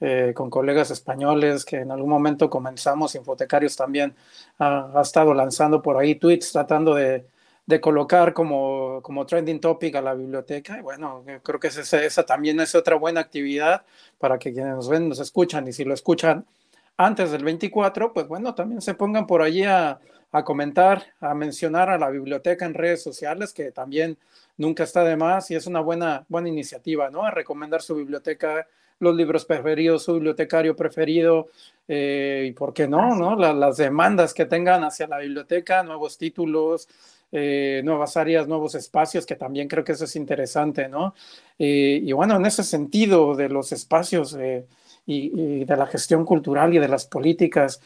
[0.00, 4.14] eh, con colegas españoles que en algún momento comenzamos, Infotecarios también
[4.58, 7.26] ha, estado lanzando por ahí tweets tratando de,
[7.66, 10.78] de colocar como, como, trending topic a la biblioteca.
[10.78, 13.84] Y bueno, creo que esa, esa, también es otra buena actividad
[14.18, 16.46] para que quienes nos ven, nos escuchan y si lo escuchan
[16.96, 20.00] antes del 24, pues bueno, también se pongan por allí a,
[20.32, 24.16] a comentar, a mencionar a la biblioteca en redes sociales, que también
[24.56, 27.24] nunca está de más y es una buena, buena iniciativa, ¿no?
[27.24, 28.66] A recomendar su biblioteca
[29.00, 31.48] los libros preferidos, su bibliotecario preferido,
[31.88, 33.34] eh, y por qué no, ¿no?
[33.34, 36.86] las demandas que tengan hacia la biblioteca, nuevos títulos,
[37.32, 41.14] eh, nuevas áreas, nuevos espacios, que también creo que eso es interesante, ¿no?
[41.58, 44.36] Eh, y bueno, en ese sentido de los espacios
[45.06, 47.80] y, de la gestión cultural y de las políticas,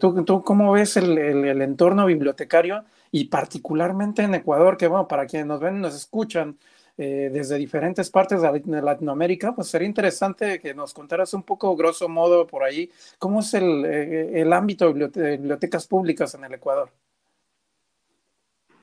[0.00, 5.26] ¿tú, ¿tú, cómo ves el, el, entorno bibliotecario y particularmente en Ecuador, que bueno, para
[5.26, 6.56] quienes nos ven, nos escuchan,
[6.98, 12.08] eh, desde diferentes partes de Latinoamérica, pues sería interesante que nos contaras un poco, grosso
[12.08, 16.90] modo, por ahí, cómo es el, eh, el ámbito de bibliotecas públicas en el Ecuador.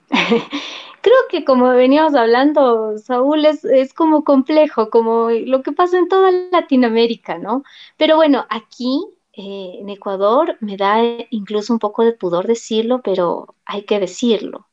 [1.02, 6.08] Creo que como veníamos hablando, Saúl, es, es, como complejo, como lo que pasa en
[6.08, 7.64] toda Latinoamérica, ¿no?
[7.98, 11.00] Pero bueno, aquí eh, en Ecuador me da
[11.32, 14.68] incluso un poco de pudor decirlo, pero hay que decirlo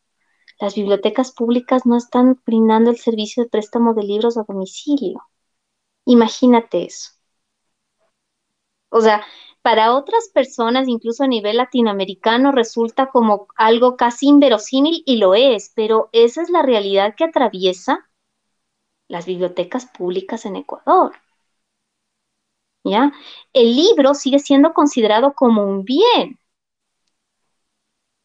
[0.61, 5.23] las bibliotecas públicas no están brindando el servicio de préstamo de libros a domicilio.
[6.07, 7.13] Imagínate eso.
[8.91, 9.25] O sea,
[9.63, 15.73] para otras personas, incluso a nivel latinoamericano, resulta como algo casi inverosímil y lo es,
[15.75, 18.11] pero esa es la realidad que atraviesa
[19.09, 21.13] las bibliotecas públicas en Ecuador.
[22.85, 23.13] ¿Ya?
[23.55, 26.40] El libro sigue siendo considerado como un bien.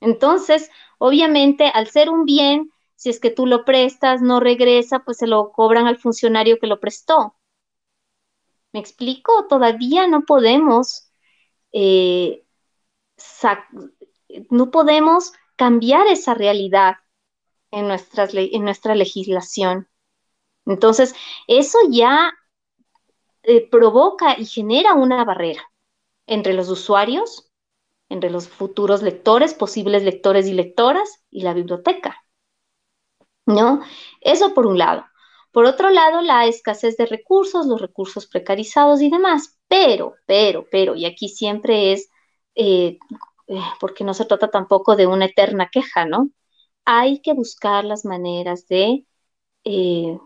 [0.05, 5.17] Entonces, Obviamente, al ser un bien, si es que tú lo prestas, no regresa, pues
[5.17, 7.35] se lo cobran al funcionario que lo prestó.
[8.73, 9.47] ¿Me explico?
[9.47, 11.11] Todavía no podemos,
[11.71, 12.45] eh,
[14.49, 16.95] no podemos cambiar esa realidad
[17.71, 19.87] en, en nuestra legislación.
[20.65, 21.15] Entonces,
[21.47, 22.33] eso ya
[23.43, 25.61] eh, provoca y genera una barrera
[26.27, 27.44] entre los usuarios
[28.09, 32.23] entre los futuros lectores, posibles lectores y lectoras y la biblioteca.
[33.45, 33.81] ¿No?
[34.21, 35.05] Eso por un lado.
[35.51, 39.57] Por otro lado, la escasez de recursos, los recursos precarizados y demás.
[39.67, 42.09] Pero, pero, pero, y aquí siempre es,
[42.55, 42.97] eh,
[43.47, 46.29] eh, porque no se trata tampoco de una eterna queja, ¿no?
[46.85, 49.05] Hay que buscar las maneras de
[49.63, 50.17] eh,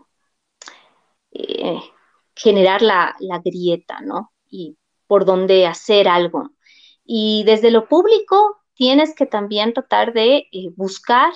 [2.34, 4.32] generar la, la grieta, ¿no?
[4.48, 6.50] Y por dónde hacer algo.
[7.12, 11.32] Y desde lo público tienes que también tratar de eh, buscar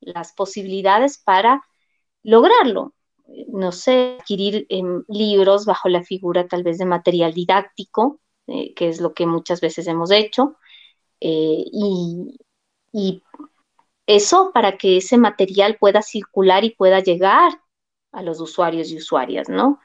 [0.00, 1.62] las posibilidades para
[2.22, 2.94] lograrlo.
[3.48, 8.88] No sé, adquirir em, libros bajo la figura tal vez de material didáctico, eh, que
[8.88, 10.56] es lo que muchas veces hemos hecho,
[11.20, 12.38] eh, y,
[12.90, 13.22] y
[14.06, 17.60] eso para que ese material pueda circular y pueda llegar
[18.12, 19.78] a los usuarios y usuarias, ¿no?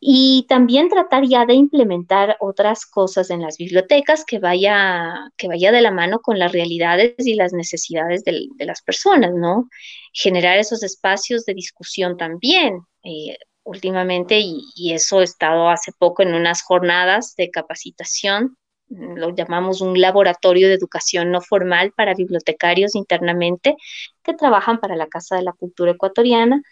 [0.00, 5.72] Y también tratar ya de implementar otras cosas en las bibliotecas que vaya, que vaya
[5.72, 9.68] de la mano con las realidades y las necesidades de, las personas, ¿no?
[10.12, 12.82] Generar esos espacios de discusión también.
[13.02, 18.56] Eh, últimamente, y, y, eso he estado hace poco en unas jornadas de capacitación,
[18.88, 23.76] lo llamamos un laboratorio de educación no formal para bibliotecarios internamente
[24.22, 26.62] que trabajan para la Casa de la Cultura Ecuatoriana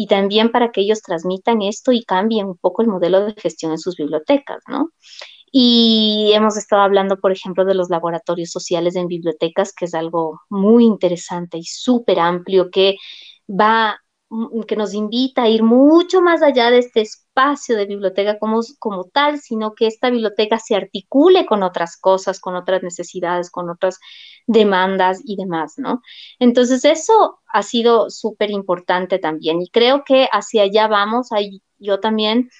[0.00, 3.72] y también para que ellos transmitan esto y cambien un poco el modelo de gestión
[3.72, 4.92] en sus bibliotecas, ¿no?
[5.50, 10.42] Y hemos estado hablando, por ejemplo, de los laboratorios sociales en bibliotecas, que es algo
[10.50, 12.94] muy interesante y súper amplio que
[13.48, 14.00] va
[14.66, 19.04] que nos invita a ir mucho más allá de este espacio de biblioteca como, como
[19.04, 23.98] tal, sino que esta biblioteca se articule con otras cosas, con otras necesidades, con otras
[24.46, 26.02] demandas y demás, ¿no?
[26.38, 31.32] Entonces eso ha sido súper importante también y creo que hacia allá vamos.
[31.32, 32.50] Ahí yo también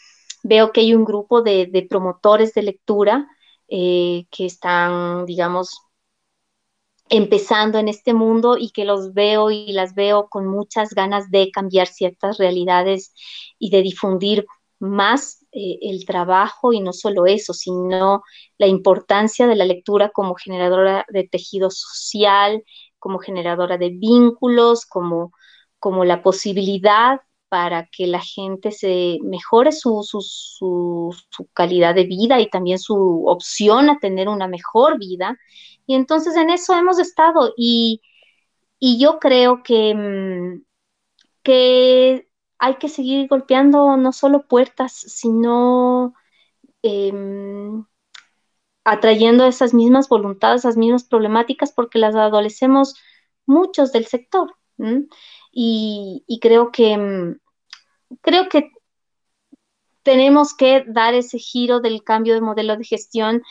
[0.43, 3.29] veo que hay un grupo de, promotores de lectura
[3.69, 5.83] eh, que están, digamos,
[7.11, 11.51] empezando en este mundo y que los veo y las veo con muchas ganas de
[11.51, 13.13] cambiar ciertas realidades
[13.59, 14.47] y de difundir
[14.79, 18.23] más eh, el trabajo y no solo eso, sino
[18.59, 22.63] la importancia de la lectura como generadora de tejido social,
[22.99, 25.33] como generadora de vínculos, como,
[25.79, 31.15] como la posibilidad para que la gente se mejore su, su,
[31.55, 35.39] calidad de vida y también su opción a tener una mejor vida
[35.87, 38.03] y entonces en eso hemos estado y,
[38.81, 40.65] Y yo creo que, mm,
[41.43, 42.29] que
[42.59, 46.15] hay que seguir golpeando no solo puertas, sino
[46.83, 47.85] em,
[48.85, 52.95] atrayendo esas mismas voluntades, esas mismas problemáticas, porque las adolecemos
[53.47, 54.55] muchos del sector.
[55.53, 57.39] Y, y, creo que mm,
[58.21, 58.71] creo que
[60.03, 63.43] tenemos que dar ese giro del cambio de modelo de gestión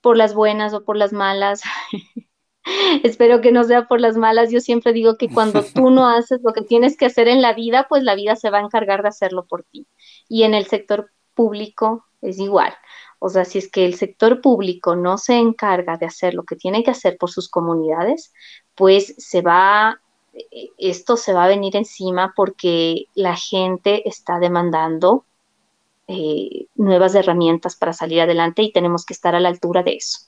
[0.00, 1.62] por las buenas o por las malas.
[3.02, 4.50] Espero que no sea por las malas.
[4.50, 7.54] Yo siempre digo que cuando tú no haces lo que tienes que hacer en la
[7.54, 9.86] vida, pues la vida se va a encargar de hacerlo por ti.
[10.28, 12.74] Y en el sector público es igual.
[13.18, 16.56] O sea, si es que el sector público no se encarga de hacer lo que
[16.56, 18.32] tiene que hacer por sus comunidades,
[18.74, 20.00] pues se va,
[20.78, 25.24] esto se va a venir encima porque la gente está demandando
[26.08, 30.20] eh, nuevas herramientas para salir adelante y tenemos que estar a la altura de eso.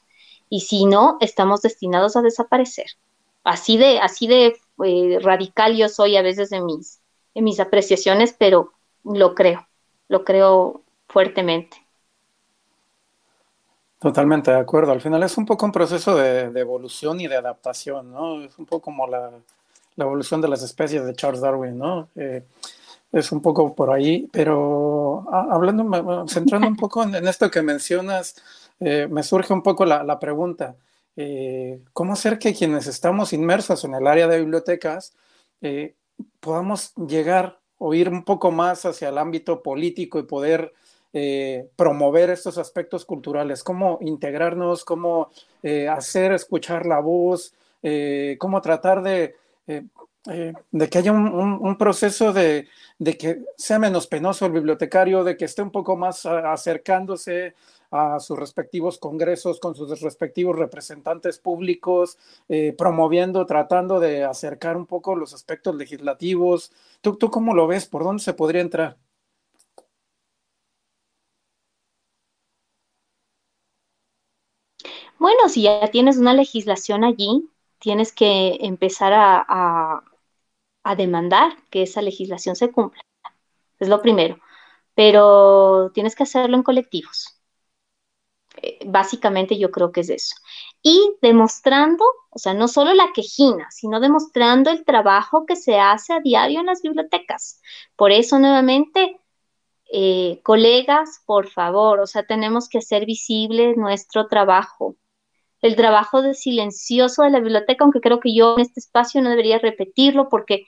[0.51, 2.87] Y si no, estamos destinados a desaparecer.
[3.45, 7.01] Así de, así de eh, radical yo soy a veces en mis,
[7.35, 8.73] en mis apreciaciones, pero
[9.05, 9.67] lo creo,
[10.09, 11.77] lo creo fuertemente.
[13.99, 14.93] Totalmente de acuerdo.
[14.93, 18.45] Al final es un poco un proceso de, evolución y de adaptación, ¿no?
[18.45, 19.33] Es un poco como la,
[19.99, 22.09] la, evolución de las especies de Charles Darwin, ¿no?
[22.17, 22.45] Eh,
[23.11, 28.37] es un poco por ahí, pero hablando, centrando un poco en, esto que mencionas,
[28.81, 30.77] eh, me surge un poco la, la pregunta,
[31.17, 35.15] eh, ¿cómo hacer que quienes estamos inmersos en el área de bibliotecas
[36.39, 40.73] podamos llegar o ir un poco más hacia el ámbito político y poder
[41.75, 43.65] promover estos aspectos culturales?
[43.65, 44.85] ¿Cómo integrarnos?
[44.85, 45.31] ¿Cómo
[45.91, 47.53] hacer escuchar la voz?
[48.39, 49.35] ¿Cómo tratar de
[49.69, 52.69] eh, de que haya un, proceso de,
[53.19, 57.55] que sea menos penoso el bibliotecario, de que esté un poco más acercándose
[57.91, 64.87] a sus respectivos congresos con sus respectivos representantes públicos, eh, promoviendo, tratando de acercar un
[64.87, 66.73] poco los aspectos legislativos.
[67.01, 67.87] ¿Tú, ¿Tú cómo lo ves?
[67.87, 68.99] ¿Por dónde se podría entrar?
[75.19, 77.49] Bueno, si ya tienes una legislación allí,
[77.79, 80.05] tienes que empezar a,
[80.97, 83.03] demandar que esa legislación se cumpla.
[83.79, 84.39] Es lo primero.
[84.95, 87.39] Pero tienes que hacerlo en colectivos.
[88.63, 90.37] Eh, básicamente yo creo que es eso.
[90.83, 96.15] Y demostrando, o sea, no solo la quejina, sino demostrando el trabajo que se hace
[96.15, 97.61] a diario en las bibliotecas.
[97.97, 99.21] Por eso, nuevamente,
[99.93, 104.97] eh, colegas, por favor, o sea, tenemos que hacer visible nuestro trabajo,
[105.61, 109.31] el trabajo de silencioso de la biblioteca, aunque creo que yo en este espacio no
[109.31, 110.67] debería repetirlo porque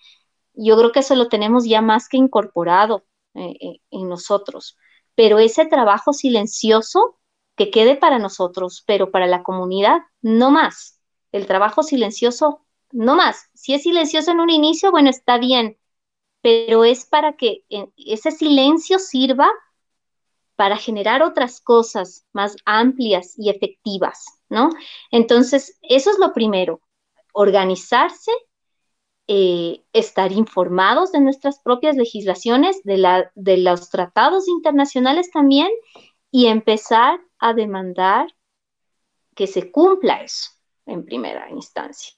[0.55, 4.77] yo creo que eso lo tenemos ya más que incorporado eh, eh, en nosotros.
[5.15, 7.19] Pero ese trabajo silencioso
[7.57, 11.01] que quede para nosotros, pero para la comunidad, no más.
[11.33, 13.51] El trabajo silencioso, no más.
[13.55, 15.79] Si es silencioso en un inicio, bueno, está bien,
[16.43, 19.51] pero es para que eh, ese silencio sirva
[20.57, 24.71] para generar otras cosas más amplias y efectivas, ¿no?
[25.11, 26.83] Entonces, eso es lo primero,
[27.33, 28.33] organizarse,
[29.29, 35.71] eh, estar informados de nuestras propias legislaciones, de, los tratados internacionales también,
[36.33, 38.27] y empezar a demandar
[39.35, 40.51] que se cumpla eso
[40.85, 42.13] en primera instancia.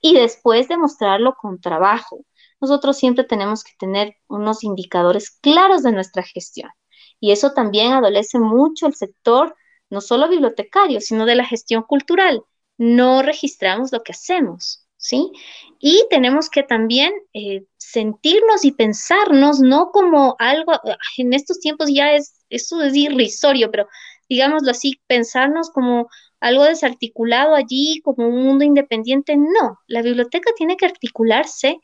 [0.00, 2.24] Y después demostrarlo con trabajo.
[2.60, 6.70] Nosotros siempre tenemos que tener unos indicadores claros de nuestra gestión.
[7.18, 9.54] Y eso también adolece mucho el sector,
[9.90, 12.42] no solo bibliotecario, sino de la gestión cultural.
[12.78, 15.30] No registramos lo que hacemos, ¿sí?
[15.78, 20.72] Y tenemos que también eh, sentirnos y pensarnos, no como algo,
[21.18, 23.86] en estos tiempos ya es, eso es irrisorio, pero
[24.28, 26.08] digámoslo así, pensarnos como
[26.40, 29.36] algo desarticulado allí, como un mundo independiente.
[29.36, 31.80] No, la biblioteca tiene que articularse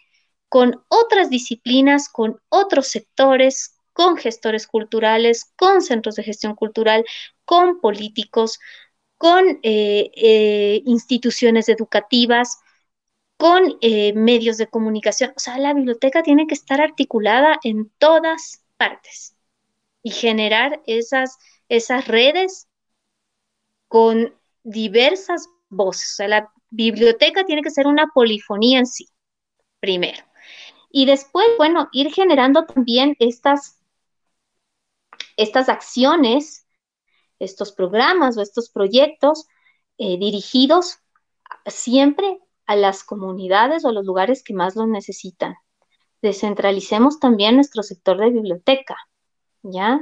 [0.48, 7.02] con otras disciplinas, con otros sectores, con gestores culturales, con centros de gestión cultural,
[7.46, 8.60] con políticos,
[9.16, 12.58] con eh, eh, instituciones educativas,
[13.38, 15.32] con eh, medios de comunicación.
[15.34, 19.34] O sea, la biblioteca tiene que estar articulada en todas partes
[20.02, 21.38] y generar esas,
[21.70, 22.68] esas redes
[23.88, 26.12] con diversas voces.
[26.12, 29.08] O sea, la biblioteca tiene que ser una polifonía en sí,
[29.80, 30.22] primero.
[30.90, 33.75] Y después, bueno, ir generando también estas
[35.36, 36.66] estas acciones,
[37.38, 39.46] estos programas o estos proyectos
[39.98, 40.98] eh, dirigidos
[41.66, 45.54] siempre a las comunidades o a los lugares que más los necesitan.
[46.22, 48.96] Descentralicemos también nuestro sector de biblioteca,
[49.62, 50.00] ¿ya?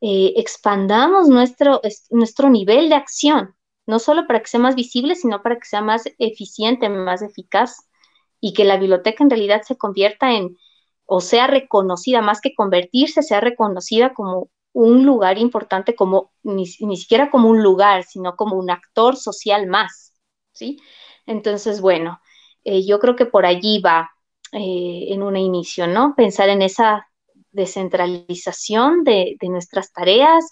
[0.00, 3.56] Eh, expandamos nuestro, nuestro nivel de acción,
[3.86, 7.88] no solo para que sea más visible, sino para que sea más eficiente, más eficaz
[8.40, 10.56] y que la biblioteca en realidad se convierta en,
[11.04, 17.30] o sea reconocida, más que convertirse, sea reconocida como un lugar importante, como ni, siquiera
[17.30, 20.14] como un lugar, sino como un actor social más,
[20.52, 20.78] ¿sí?
[21.26, 22.20] Entonces, bueno,
[22.62, 24.08] eh, yo creo que por allí va
[24.52, 26.14] eh, en un inicio, ¿no?
[26.16, 27.08] Pensar en esa
[27.50, 30.44] descentralización de, nuestras tareas,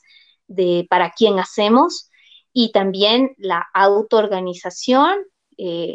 [0.49, 2.11] de para quién hacemos
[2.53, 5.18] y también la autoorganización,
[5.57, 5.95] eh,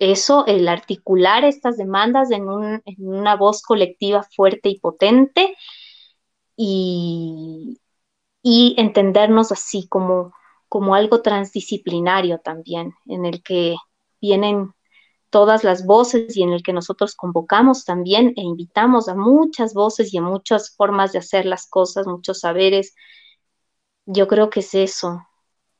[0.00, 2.46] eso, el articular estas demandas en,
[2.98, 5.56] una voz colectiva fuerte y potente
[6.56, 7.78] y,
[8.76, 10.32] entendernos así como,
[10.68, 13.76] como algo transdisciplinario también, en el que
[14.20, 14.72] vienen
[15.30, 20.12] todas las voces y en el que nosotros convocamos también e invitamos a muchas voces
[20.14, 22.94] y a muchas formas de hacer las cosas, muchos saberes.
[24.06, 25.22] Yo creo que es eso.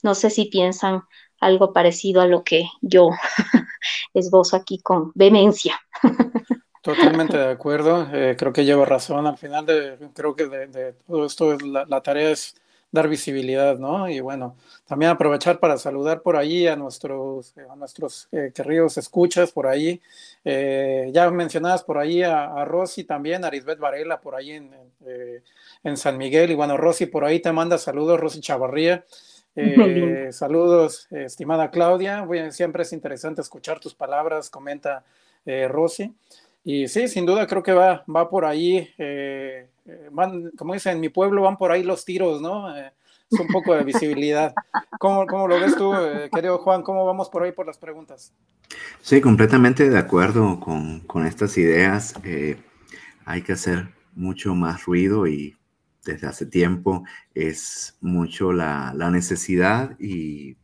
[0.03, 1.03] No sé si piensan
[1.41, 3.11] algo parecido a lo que yo
[4.15, 5.81] esbozo aquí con vehemencia.
[6.83, 9.27] Totalmente de acuerdo, eh, creo que llevo razón.
[9.27, 12.55] Al final, de, creo que de, todo esto la, tarea es
[12.91, 14.09] dar visibilidad, ¿no?
[14.09, 19.53] Y bueno, también aprovechar para saludar por ahí a nuestros, a nuestros eh, queridos escuchas
[19.53, 20.01] por ahí.
[20.45, 24.71] Eh, ya mencionadas por ahí a, Rosy también, a Arisbet Varela por ahí en,
[25.85, 26.53] en, San Miguel.
[26.53, 29.05] Y bueno, Rosy por ahí te manda saludos, Rosy Chavarría.
[29.61, 32.25] Eh, saludos, estimada Claudia.
[32.53, 35.05] siempre es interesante escuchar tus palabras, comenta
[35.45, 36.15] eh, Rosy.
[36.63, 38.89] Y sí, sin duda creo que va, va por ahí.
[38.99, 39.67] Eh,
[40.57, 42.73] como dicen, en mi pueblo van por ahí los tiros, ¿no?
[42.77, 44.55] es un poco de visibilidad.
[45.01, 45.93] ¿Cómo, cómo lo ves tú,
[46.33, 46.83] querido Juan?
[46.83, 48.33] ¿Cómo vamos por ahí por las preguntas?
[49.01, 52.15] Sí, completamente de acuerdo con, con estas ideas.
[53.25, 55.58] hay que hacer mucho más ruido y
[56.09, 57.05] desde hace tiempo
[57.35, 60.57] es mucho la, necesidad y,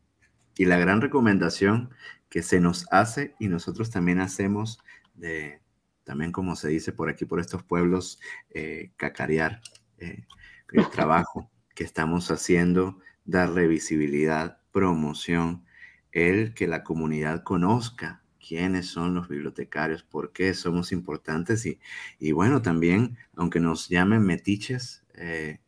[0.57, 1.91] la gran recomendación
[2.31, 4.79] que se nos hace y nosotros también hacemos
[5.15, 5.61] de,
[6.03, 8.21] también como se dice por aquí, por estos pueblos,
[8.51, 9.61] eh, cacarear
[9.99, 10.25] eh,
[10.73, 15.65] el trabajo que estamos haciendo, darle visibilidad, promoción,
[16.13, 21.81] el que la comunidad conozca quiénes son los bibliotecarios, por qué somos importantes y,
[22.19, 25.61] y bueno, también, aunque nos llamen metiches, eh,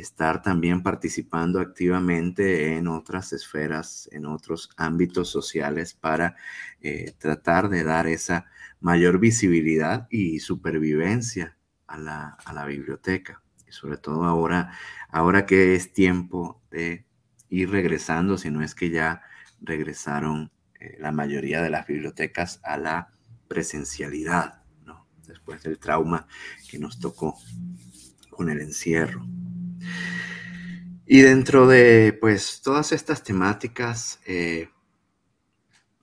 [0.00, 6.36] estar también participando activamente en otras esferas, en otros ámbitos sociales para
[6.80, 8.46] eh, tratar de dar esa
[8.80, 11.56] mayor visibilidad y supervivencia
[11.86, 13.42] a la, biblioteca.
[13.66, 14.72] Y sobre todo ahora,
[15.08, 17.06] ahora que es tiempo de
[17.48, 19.22] ir regresando, si no es que ya
[19.60, 23.12] regresaron eh, la mayoría de las bibliotecas a la
[23.48, 25.06] presencialidad, ¿no?
[25.26, 26.26] después del trauma
[26.68, 27.38] que nos tocó
[28.36, 29.26] con el encierro.
[31.06, 34.68] Y dentro de pues todas estas temáticas, eh,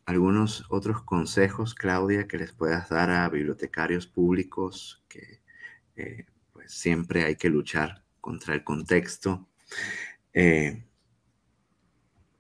[0.06, 5.42] algunos otros consejos, Claudia, que les puedas dar a bibliotecarios públicos, que
[5.96, 9.48] eh, pues siempre hay que luchar contra el contexto,
[10.34, 10.84] eh,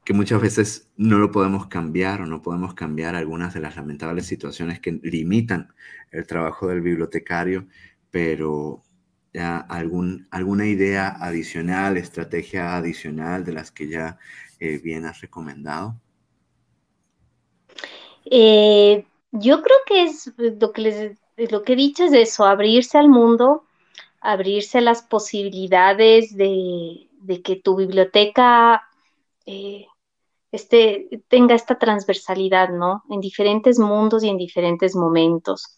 [0.05, 4.25] que muchas veces no lo podemos cambiar o no podemos cambiar algunas de las lamentables
[4.25, 5.73] situaciones que limitan
[6.11, 7.67] el trabajo del bibliotecario,
[8.11, 8.82] pero
[9.39, 14.17] algún, alguna idea adicional, estrategia adicional de las que ya
[14.59, 15.95] eh, bien has recomendado?
[18.25, 21.17] Eh, yo creo que es lo que, les,
[21.51, 23.65] lo que he dicho es eso, abrirse al mundo,
[24.21, 27.09] abrirse a las posibilidades de,
[27.43, 28.83] que tu biblioteca
[29.45, 29.87] eh,
[31.27, 33.03] tenga esta transversalidad, ¿no?
[33.09, 35.75] En diferentes mundos y en diferentes momentos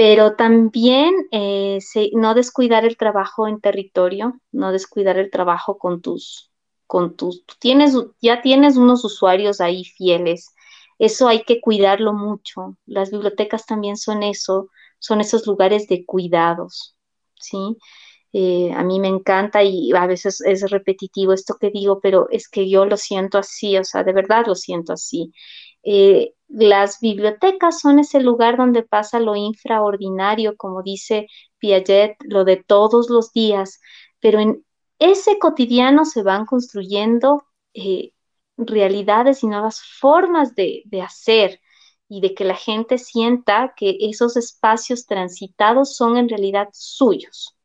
[0.00, 1.78] pero también eh,
[2.14, 6.50] no descuidar el trabajo en territorio, no descuidar el trabajo con tus,
[6.86, 7.44] con tus,
[8.22, 10.54] ya tienes unos usuarios ahí fieles,
[10.98, 12.78] eso hay que cuidarlo mucho.
[12.86, 16.96] Las bibliotecas también son eso, son esos lugares de cuidados,
[17.38, 17.76] ¿sí?
[18.32, 22.48] Eh, a mí me encanta y a veces es repetitivo esto que digo, pero es
[22.48, 25.30] que yo lo siento así, o sea, de verdad lo siento así.
[25.82, 31.28] Eh, las bibliotecas son ese lugar donde pasa lo infraordinario, como dice
[31.58, 33.80] Piaget, lo de todos los días,
[34.20, 34.64] pero en
[34.98, 38.12] ese cotidiano se van construyendo eh,
[38.56, 41.60] realidades y nuevas formas de, hacer
[42.08, 47.56] y de que la gente sienta que esos espacios transitados son en realidad suyos.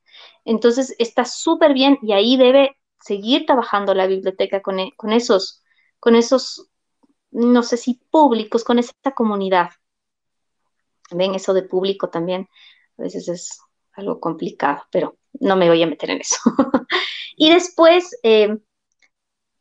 [0.45, 5.63] Entonces está súper bien y ahí debe seguir trabajando la biblioteca con, e, con, esos,
[5.99, 6.69] con esos
[7.35, 9.69] no sé si públicos con esta comunidad.
[11.11, 12.47] Ven, eso de público también
[12.97, 13.59] a veces es
[13.93, 16.37] algo complicado, pero no me voy a meter en eso.
[17.35, 18.57] y después, eh,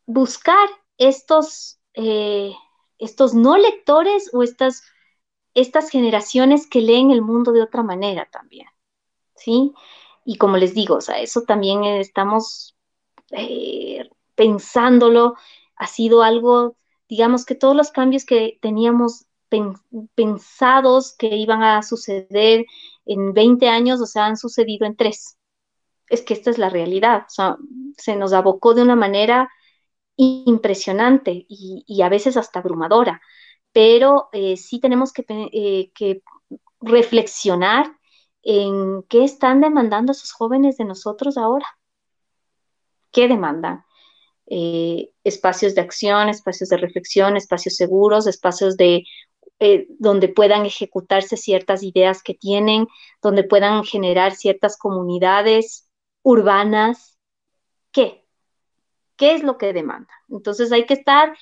[0.05, 2.53] buscar estos, eh,
[2.97, 4.83] estos no lectores o estas,
[5.53, 8.67] estas generaciones que leen el mundo de otra manera también,
[9.35, 9.73] ¿sí?
[10.23, 12.75] Y como les digo, o sea, eso también estamos
[13.31, 15.35] eh, pensándolo,
[15.75, 19.25] ha sido algo, digamos que todos los cambios que teníamos
[20.15, 22.65] pensados que iban a suceder
[23.05, 25.37] en 20 años, o sea, han sucedido en tres.
[26.09, 27.57] Es que esta es la realidad, o sea,
[27.97, 29.49] se nos abocó de una manera
[30.17, 33.21] impresionante y, a veces hasta abrumadora,
[33.71, 36.21] pero eh, sí tenemos eh, que
[36.79, 37.97] reflexionar
[38.43, 41.65] en qué están demandando esos jóvenes de nosotros ahora.
[43.11, 43.83] ¿Qué demandan?
[44.47, 49.03] Eh, espacios de acción, espacios de reflexión, espacios seguros, espacios de
[49.59, 52.87] eh, donde puedan ejecutarse ciertas ideas que tienen,
[53.21, 55.89] donde puedan generar ciertas comunidades
[56.23, 57.17] urbanas.
[57.91, 58.25] ¿Qué?
[59.17, 60.13] ¿Qué es lo que demanda?
[60.29, 61.35] Entonces hay que estar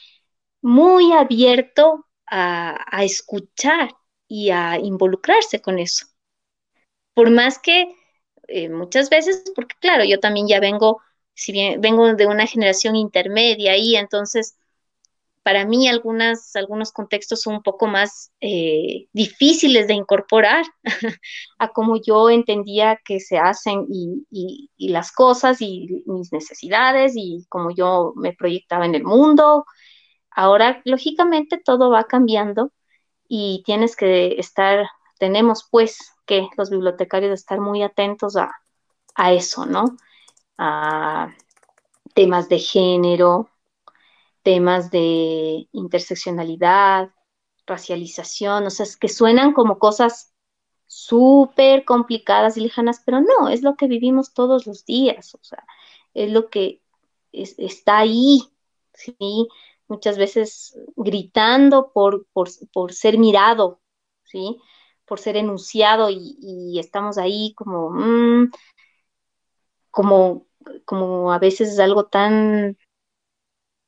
[0.62, 3.92] muy abierto a escuchar
[4.28, 6.08] y a involucrarse con eso
[7.14, 7.96] por más que
[8.48, 11.02] eh, muchas veces, porque claro, yo también ya vengo,
[11.34, 14.58] si bien vengo de una generación intermedia y entonces
[15.44, 20.66] para mí algunas, algunos contextos son un poco más eh, difíciles de incorporar
[21.60, 27.46] a cómo yo entendía que se hacen y, y, las cosas y mis necesidades y
[27.50, 29.66] cómo yo me proyectaba en el mundo.
[30.32, 32.72] Ahora, lógicamente, todo va cambiando
[33.28, 34.88] y tienes que estar,
[35.20, 38.52] tenemos pues que los bibliotecarios estar muy atentos a,
[39.34, 39.98] eso, ¿no?
[40.58, 41.34] A
[42.14, 43.50] temas de género,
[44.44, 47.12] temas de interseccionalidad,
[47.66, 50.34] racialización, o sea, es que suenan como cosas
[50.86, 55.66] súper complicadas y lejanas, pero no, es lo que vivimos todos los días, o sea,
[56.14, 56.82] es lo que
[57.32, 58.44] está ahí,
[58.94, 59.16] ¿sí?
[59.88, 63.82] Muchas veces gritando por, por, por ser mirado,
[64.24, 64.62] ¿sí?
[65.06, 68.52] por ser enunciado y, estamos ahí como, mm,
[69.94, 70.48] como,
[70.86, 72.78] como a veces es algo tan,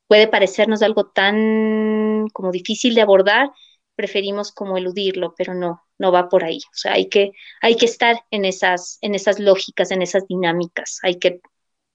[0.06, 3.50] puede parecernos algo tan como difícil de abordar,
[3.96, 6.58] preferimos como eludirlo, pero no, no va por ahí.
[6.58, 11.00] O sea, hay que, hay que estar en esas, en esas lógicas, en esas dinámicas,
[11.02, 11.40] hay que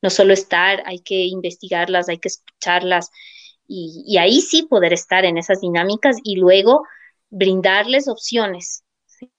[0.01, 3.11] no solo estar, hay que investigarlas, hay que escucharlas
[3.67, 6.83] y, ahí sí poder estar en esas dinámicas y luego
[7.29, 8.83] brindarles opciones,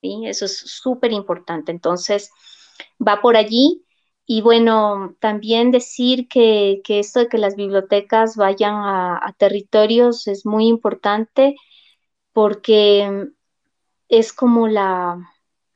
[0.01, 1.71] eso es súper importante.
[1.71, 2.31] Entonces,
[3.07, 3.85] va por allí.
[4.27, 10.69] Y bueno, también decir que, esto de que las bibliotecas vayan a, territorios es muy
[10.69, 11.57] importante
[12.33, 13.29] porque
[14.09, 15.19] es como la,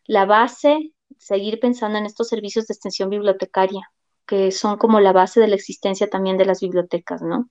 [0.09, 3.91] base, seguir pensando en estos servicios de extensión bibliotecaria,
[4.27, 7.51] que son como la base de la existencia también de las bibliotecas, ¿no?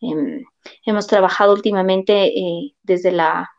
[0.00, 0.44] Em,
[0.84, 3.50] hemos trabajado últimamente eh, desde la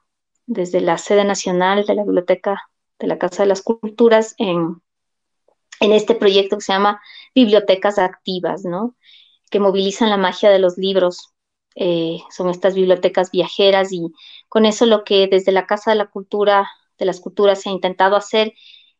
[0.47, 2.69] desde la sede nacional de la Biblioteca
[2.99, 4.81] de la Casa de las Culturas en,
[5.79, 7.01] en este proyecto que se llama
[7.35, 8.95] Bibliotecas Activas, ¿no?
[9.49, 11.33] que movilizan la magia de los libros.
[11.75, 14.11] Eh, son estas bibliotecas viajeras y
[14.49, 16.67] con eso lo que desde la Casa de la Cultura,
[16.97, 18.53] de las Culturas se ha intentado hacer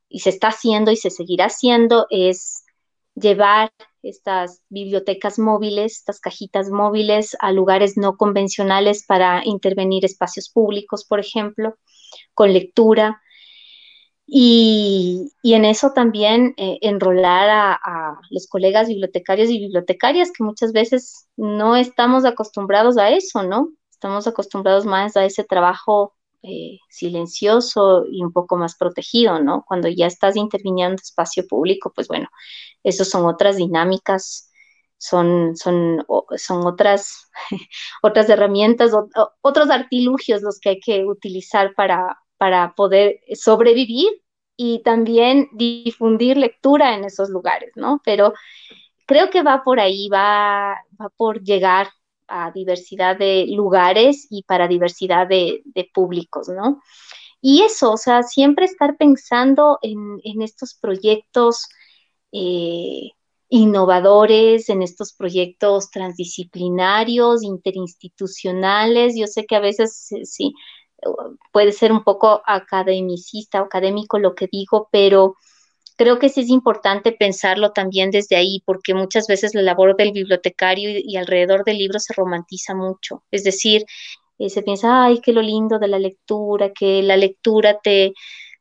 [0.09, 2.63] y se está haciendo y se seguirá haciendo es
[3.15, 3.71] llevar
[4.03, 11.19] estas bibliotecas móviles, estas cajitas móviles a lugares no convencionales para intervenir espacios públicos, por
[11.19, 11.77] ejemplo,
[12.35, 13.21] con lectura.
[14.29, 21.29] Y, en eso también eh, enrolar a, los colegas bibliotecarios y bibliotecarias que muchas veces
[21.37, 23.69] no estamos acostumbrados a eso, ¿no?
[23.89, 26.13] Estamos acostumbrados más a ese trabajo
[26.43, 29.63] eh, silencioso y un poco más protegido, ¿no?
[29.65, 32.27] Cuando ya estás interviniendo en espacio público, pues bueno,
[32.83, 34.51] esas son otras dinámicas,
[34.97, 36.05] son, son,
[36.35, 37.29] son otras,
[38.03, 38.91] otras herramientas,
[39.41, 44.09] otros artilugios los que hay que utilizar para, para poder sobrevivir
[44.55, 48.01] y también difundir lectura en esos lugares, ¿no?
[48.03, 48.33] Pero
[49.05, 51.89] creo que va por ahí, va, va por llegar
[52.27, 55.63] a diversidad de lugares y para diversidad de,
[55.93, 56.81] públicos, ¿no?
[57.41, 61.67] Y eso, o sea, siempre estar pensando en, estos proyectos
[62.31, 63.11] eh,
[63.49, 69.15] innovadores, en estos proyectos transdisciplinarios, interinstitucionales.
[69.17, 70.53] Yo sé que a veces sí
[71.51, 75.35] puede ser un poco academicista o académico lo que digo, pero
[75.97, 80.11] creo que sí es importante pensarlo también desde ahí, porque muchas veces la labor del
[80.11, 83.23] bibliotecario y, alrededor del libro se romantiza mucho.
[83.31, 83.85] Es decir,
[84.39, 88.13] eh, se piensa, ay, qué lo lindo de la lectura, que la lectura te,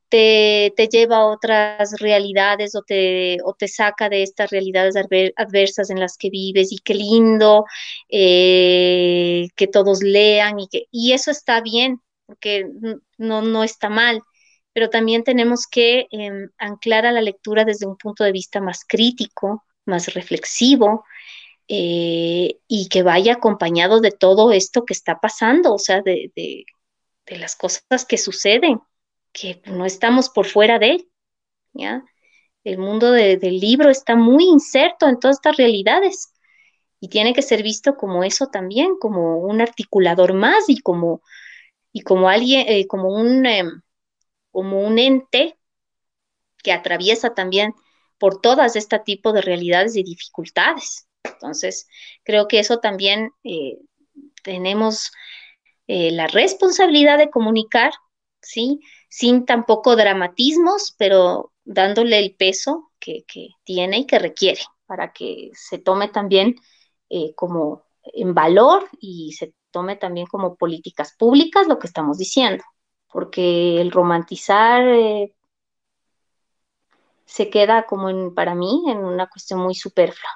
[0.09, 4.95] te, te, lleva a otras realidades o te, o te saca de estas realidades
[5.37, 7.65] adversas en las que vives y qué lindo
[8.09, 12.67] eh, que todos lean y, que, y eso está bien, porque
[13.19, 14.23] no, no está mal,
[14.73, 18.85] pero también tenemos que eh, anclar a la lectura desde un punto de vista más
[18.87, 21.05] crítico, más reflexivo,
[21.69, 26.65] eh, y que vaya acompañado de todo esto que está pasando, o sea, de, de,
[27.27, 28.81] de las cosas que suceden
[29.33, 31.09] que no estamos por fuera de él,
[31.75, 32.05] ¿ya?
[32.65, 36.33] El mundo del libro está muy inserto en todas estas realidades
[37.01, 41.23] y tiene que ser visto como eso también, como un articulador más y como,
[41.97, 43.81] y como alguien, eh, como, un, em,
[44.51, 45.59] como un ente
[46.63, 47.73] que atraviesa también
[48.19, 51.09] por todas este tipo de realidades y dificultades.
[51.25, 51.89] Entonces,
[52.23, 53.79] creo que eso también eh,
[54.43, 55.11] tenemos
[55.87, 57.95] eh, la responsabilidad de comunicar,
[58.43, 58.81] ¿sí?
[59.09, 63.25] sin tampoco dramatismos, pero dándole el peso que,
[63.65, 66.57] tiene y que requiere para que se tome también
[67.37, 72.65] como en valor y se tome también como políticas públicas lo que estamos diciendo,
[73.13, 75.35] porque el romantizar eh,
[77.25, 80.31] se queda como en, para mí en una cuestión muy superflua.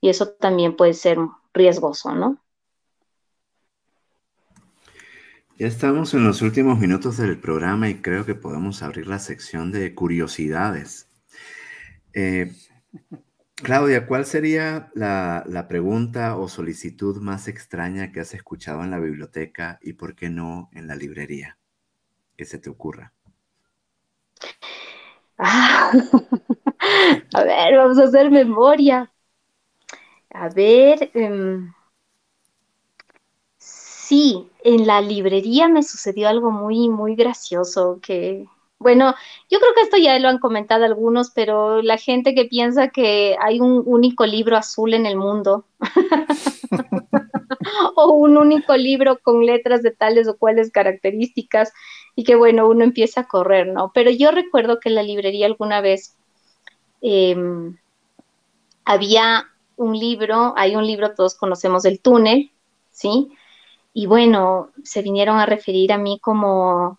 [0.00, 1.18] Y eso también puede ser
[1.52, 2.38] riesgoso, ¿no?
[5.58, 9.72] Ya estamos en los últimos minutos del programa y creo que podemos abrir la sección
[9.72, 11.08] de curiosidades.
[12.12, 12.52] Eh,
[13.56, 18.98] Claudia, ¿cuál sería la, la, pregunta o solicitud más extraña que has escuchado en la
[18.98, 21.58] biblioteca y por qué no en la librería?
[22.36, 23.14] Que se te ocurra.
[25.38, 25.90] Ah,
[27.34, 29.10] a ver, vamos a hacer memoria.
[30.30, 31.10] A ver.
[31.14, 31.72] Um,
[34.08, 38.46] Sí, en la librería me sucedió algo muy, muy gracioso que,
[38.78, 39.14] bueno,
[39.50, 43.36] yo creo que esto ya lo han comentado algunos, pero la gente que piensa que
[43.40, 45.64] hay un único libro azul en el mundo
[47.96, 51.72] o un único libro con letras de tales o cuales características
[52.14, 53.92] y que, bueno, uno empieza a correr, ¿no?
[53.94, 56.16] Pero yo recuerdo que en la librería alguna vez
[57.00, 57.78] em,
[58.84, 59.46] había
[59.76, 62.52] un libro, hay un libro, todos conocemos el túnel,
[62.90, 63.30] ¿sí?
[63.94, 66.98] Y bueno, se vinieron a referir a mí como,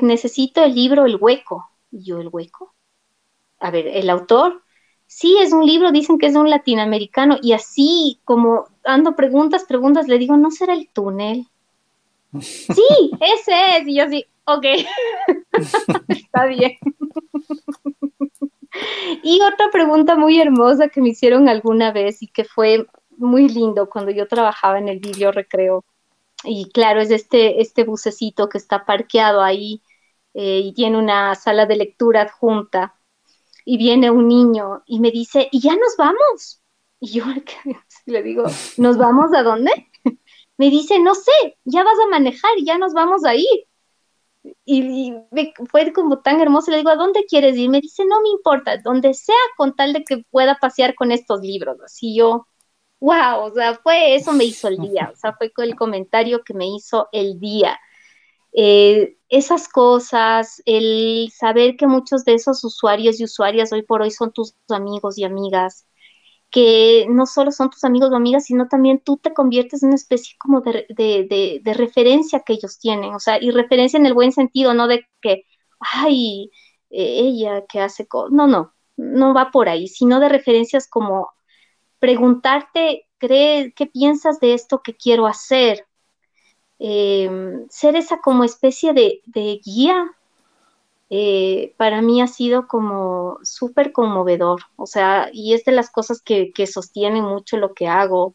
[0.00, 1.70] necesito el libro El Hueco.
[1.90, 2.74] Y yo, ¿el Hueco?
[3.58, 4.62] A ver, el autor,
[5.06, 10.08] sí, es un libro, dicen que es un latinoamericano, y así como ando preguntas, preguntas,
[10.08, 11.46] le digo, ¿no será el túnel?
[12.40, 13.86] sí, ese es.
[13.86, 14.64] Y yo así, ok,
[16.08, 16.76] está bien.
[19.22, 23.88] y otra pregunta muy hermosa que me hicieron alguna vez y que fue muy lindo
[23.88, 25.84] cuando yo trabajaba en el video recreo
[26.46, 29.82] y claro, es este, este bucecito que está parqueado ahí
[30.34, 32.98] eh, y tiene una sala de lectura adjunta.
[33.64, 36.62] Y viene un niño y me dice, ¿y ya nos vamos?
[37.00, 37.24] Y yo
[38.06, 38.44] le digo,
[38.78, 39.70] ¿nos vamos a dónde?
[40.58, 43.66] Me dice, no sé, ya vas a manejar, ya nos vamos a ir.
[44.64, 45.12] Y,
[45.70, 47.68] fue como tan hermoso, le digo, ¿a dónde quieres ir?
[47.68, 51.40] Me dice, no me importa, donde sea con tal de que pueda pasear con estos
[51.40, 51.78] libros.
[51.84, 52.46] Así yo,
[53.00, 56.54] wow, o sea, fue eso me hizo el día, o sea, fue el comentario que
[56.54, 57.78] me hizo el día.
[58.52, 64.10] Eh, esas cosas, el saber que muchos de esos usuarios y usuarias hoy por hoy
[64.10, 65.86] son tus amigos y amigas,
[66.50, 69.96] que no solo son tus amigos o amigas, sino también tú te conviertes en una
[69.96, 74.14] especie como de, de, de, referencia que ellos tienen, o sea, y referencia en el
[74.14, 75.44] buen sentido, no de que,
[75.80, 76.50] ay,
[76.90, 81.28] ella que hace, no, no, no va por ahí, sino de referencias como
[81.98, 85.86] preguntarte, ¿qué, qué piensas de esto que quiero hacer?
[86.78, 89.22] Em, ser esa como especie de,
[89.64, 90.10] guía,
[91.10, 96.20] eh, para mí ha sido como súper conmovedor, o sea, y es de las cosas
[96.22, 98.34] que, que sostienen mucho lo que hago.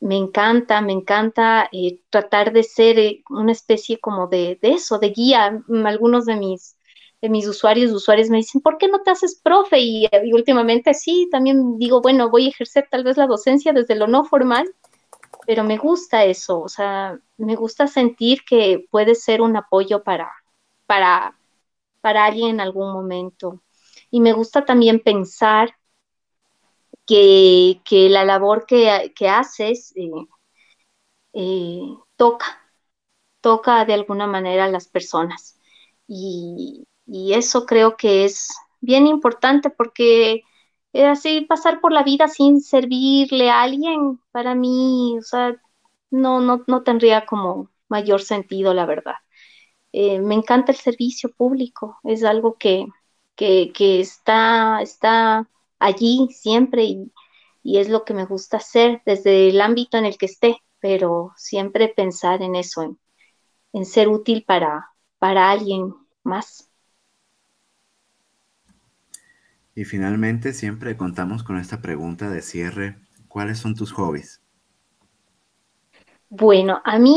[0.00, 4.98] Me encanta, me encanta eh, tratar de ser eh, una especie como de, de, eso,
[4.98, 5.62] de guía.
[5.84, 6.77] Algunos de mis
[7.20, 9.80] de mis usuarios, usuarios me dicen, ¿por qué no te haces profe?
[9.80, 14.06] Y, últimamente sí, también digo, bueno, voy a ejercer tal vez la docencia desde lo
[14.06, 14.72] no formal,
[15.46, 20.30] pero me gusta eso, o sea, me gusta sentir que puede ser un apoyo para,
[20.86, 21.38] para,
[22.00, 23.62] para alguien en algún momento.
[24.10, 25.74] Y me gusta también pensar
[27.06, 30.10] que, que la labor que, que haces eh,
[31.32, 32.46] eh, toca,
[33.40, 35.58] toca de alguna manera a las personas.
[36.06, 38.48] Y, y eso creo que es
[38.82, 40.42] bien importante porque
[40.94, 45.56] así pasar por la vida sin servirle a alguien, para mí, o sea,
[46.10, 49.14] no, no, no tendría como mayor sentido, la verdad.
[49.92, 52.86] eh, me encanta el servicio público, es algo que,
[53.36, 55.48] que, está, está
[55.78, 57.12] allí siempre y,
[57.62, 61.32] y, es lo que me gusta hacer desde el ámbito en el que esté, pero
[61.36, 62.98] siempre pensar en eso, en,
[63.74, 65.94] en ser útil para, para alguien
[66.24, 66.67] más.
[69.78, 72.96] Y finalmente siempre contamos con esta pregunta de cierre.
[73.28, 74.42] ¿Cuáles son tus hobbies?
[76.30, 77.14] Bueno, a mí,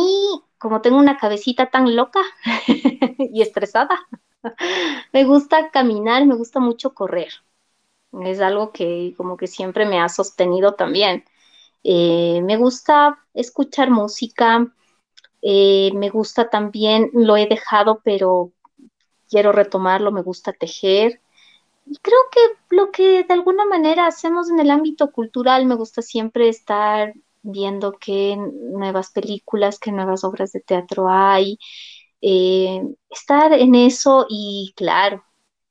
[0.59, 2.19] como tengo una cabecita tan loca
[3.17, 3.99] y estresada,
[5.11, 7.29] me gusta caminar, me gusta mucho correr.
[8.23, 11.25] Es algo que como que siempre me ha sostenido también.
[11.83, 14.71] Eh, me gusta escuchar música,
[15.41, 18.51] eh, me gusta también, lo he dejado, pero
[19.27, 21.21] quiero retomarlo, me gusta tejer.
[21.85, 22.39] Y creo que
[22.75, 27.93] lo que de alguna manera hacemos en el ámbito cultural, me gusta siempre estar viendo
[27.93, 31.57] qué nuevas películas, qué nuevas obras de teatro hay,
[32.21, 35.23] eh, estar en eso y claro,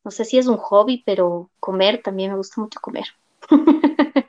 [0.05, 3.07] no sé si es un hobby, pero comer también me gusta mucho comer.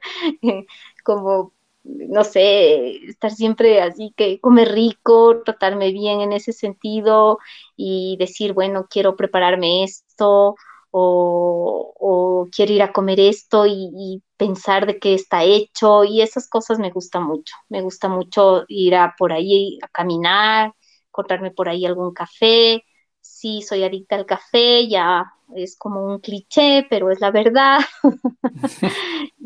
[1.04, 1.54] Como,
[1.84, 7.40] no sé, estar siempre así que comer rico, tratarme bien en ese sentido
[7.76, 10.56] y decir, bueno, quiero prepararme esto
[10.92, 16.80] o, quiero ir a comer esto y, pensar de qué está hecho y esas cosas
[16.80, 17.54] me gustan mucho.
[17.70, 20.74] Me gusta mucho ir a por ahí a caminar,
[21.10, 22.84] encontrarme por ahí algún café.
[23.20, 27.82] Sí, soy adicta al café, ya es como un cliché, pero es la verdad.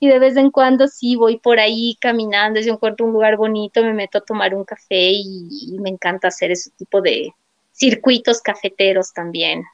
[0.00, 3.82] y, de, vez en cuando sí voy por ahí caminando, si encuentro un lugar bonito,
[3.82, 7.32] me meto a tomar un café y me encanta hacer ese tipo de
[7.72, 9.64] circuitos cafeteros también.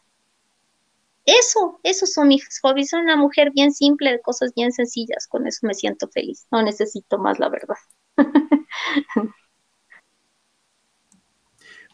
[1.29, 2.89] Eso, esos son mis hobbies.
[2.89, 5.27] Soy una mujer bien simple, de cosas bien sencillas.
[5.29, 6.47] Con eso me siento feliz.
[6.51, 7.77] No necesito más, la verdad.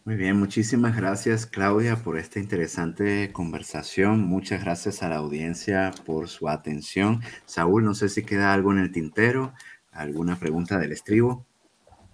[0.04, 4.20] Muy bien, muchísimas gracias Claudia por esta interesante conversación.
[4.20, 7.20] Muchas gracias a la audiencia por su atención.
[7.46, 9.54] Saúl, no sé si queda algo en el tintero,
[9.90, 11.46] alguna pregunta del estribo.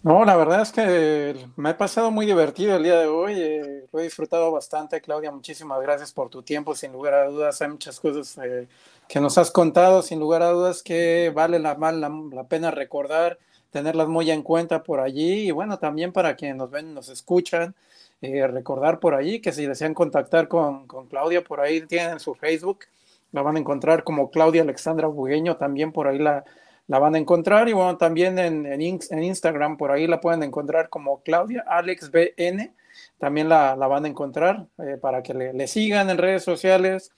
[0.02, 3.86] No, la verdad es que me he pasado muy divertido el día de hoy, eh,
[3.92, 7.68] lo he disfrutado bastante, Claudia, muchísimas gracias por tu tiempo, sin lugar a dudas hay
[7.68, 8.66] muchas cosas eh,
[9.08, 13.38] que nos has contado, sin lugar a dudas que vale la, la, pena recordar,
[13.70, 17.74] tenerlas muy en cuenta por allí y bueno, también para quienes nos ven, nos escuchan,
[18.22, 22.34] eh, recordar por allí que si desean contactar con, con Claudia, por ahí tienen su
[22.34, 22.86] Facebook,
[23.32, 26.46] la van a encontrar como Claudia Alexandra Bugueño, también por ahí la
[26.86, 30.88] la van a encontrar y bueno, también en, en, Instagram, por ahí la pueden encontrar
[30.88, 32.74] como Claudia Alex BN,
[33.18, 37.12] también la, la van a encontrar eh, para que le, sigan en redes sociales.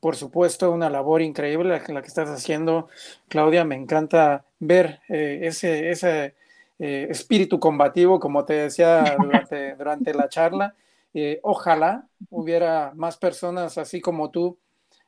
[0.00, 2.88] Por supuesto, una labor increíble la, que estás haciendo,
[3.28, 3.64] Claudia.
[3.64, 6.34] Me encanta ver eh, ese, ese
[6.78, 10.74] eh, espíritu combativo, como te decía durante, durante la charla.
[11.42, 14.58] ojalá hubiera más personas así como tú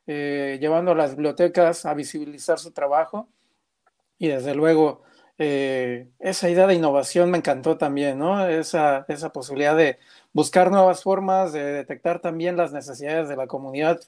[0.06, 3.28] llevando a las bibliotecas a visibilizar su trabajo
[4.18, 5.02] y desde luego,
[5.38, 8.46] eh, esa idea de innovación me encantó también, ¿no?
[8.46, 9.98] Esa, esa posibilidad de
[10.32, 14.00] buscar nuevas formas, de detectar también las necesidades de la comunidad,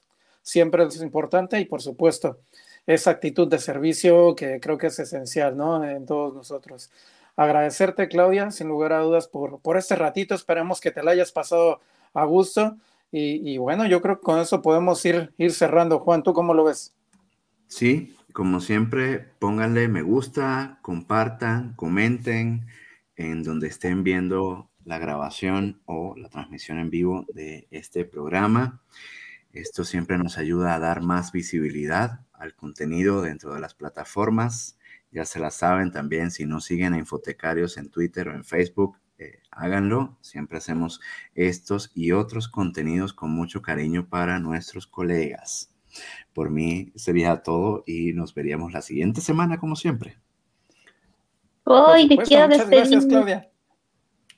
[0.42, 2.38] siempre es importante y por supuesto,
[2.86, 5.84] esa actitud de servicio que creo que es esencial, ¿no?
[5.84, 6.90] En todos nosotros.
[7.36, 10.34] Agradecerte, Claudia, sin lugar a dudas, por, por este ratito.
[10.34, 11.80] Esperemos que te la hayas pasado
[12.12, 12.76] a gusto.
[13.12, 15.98] Y, bueno, yo creo que con eso podemos ir, ir cerrando.
[15.98, 16.94] Juan, ¿tú cómo lo ves?
[17.66, 22.66] Sí, como siempre, pónganle me gusta, compartan, comenten
[23.16, 28.82] en donde estén viendo la grabación o la transmisión en vivo de este programa.
[29.52, 34.78] Esto siempre nos ayuda a dar más visibilidad al contenido dentro de las plataformas.
[35.10, 38.98] Ya se la saben también, si no siguen a Infotecarios en Twitter o en Facebook,
[39.18, 40.16] eh, háganlo.
[40.20, 41.00] Siempre hacemos
[41.34, 45.69] estos y otros contenidos con mucho cariño para nuestros colegas.
[46.32, 50.18] Por mí sería todo y nos veríamos la siguiente semana como siempre.
[51.64, 52.78] Hoy me quiero despedir.
[52.78, 53.50] Gracias, Claudia.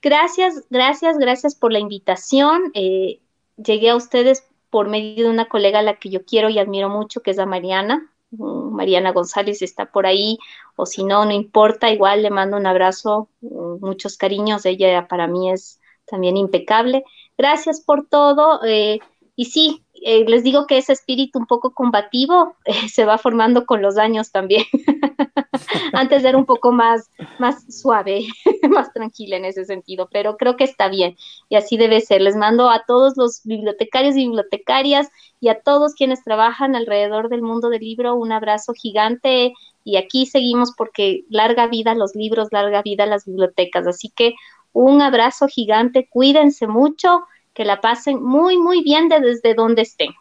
[0.03, 2.73] Gracias, gracias, gracias por la invitación.
[2.75, 3.21] Eh,
[3.57, 6.89] llegué a ustedes por medio de una colega a la que yo quiero y admiro
[6.89, 8.11] mucho, que es a Mariana.
[8.33, 10.39] Mm, Mariana González está por ahí,
[10.77, 15.27] o si no, no importa, igual le mando un abrazo, mm, muchos cariños, ella para
[15.27, 17.05] mí es también impecable.
[17.39, 18.61] Gracias por todo.
[18.65, 19.01] Eh,
[19.35, 23.67] y sí, eh, les digo que ese espíritu un poco combativo eh, se va formando
[23.67, 24.65] con los años también.
[25.93, 28.27] Antes era un poco más, más suave,
[28.71, 31.17] más tranquila en ese sentido, pero creo que está bien
[31.49, 32.21] y así debe ser.
[32.21, 35.09] Les mando a todos los bibliotecarios y bibliotecarias
[35.41, 39.53] y a todos quienes trabajan alrededor del mundo del libro un abrazo gigante
[39.85, 43.87] y aquí seguimos porque larga vida los libros, larga vida las bibliotecas.
[43.87, 44.35] Así que
[44.75, 47.25] Un abrazo gigante, cuídense mucho,
[47.55, 50.13] que la pasen muy, muy bien desde donde estén.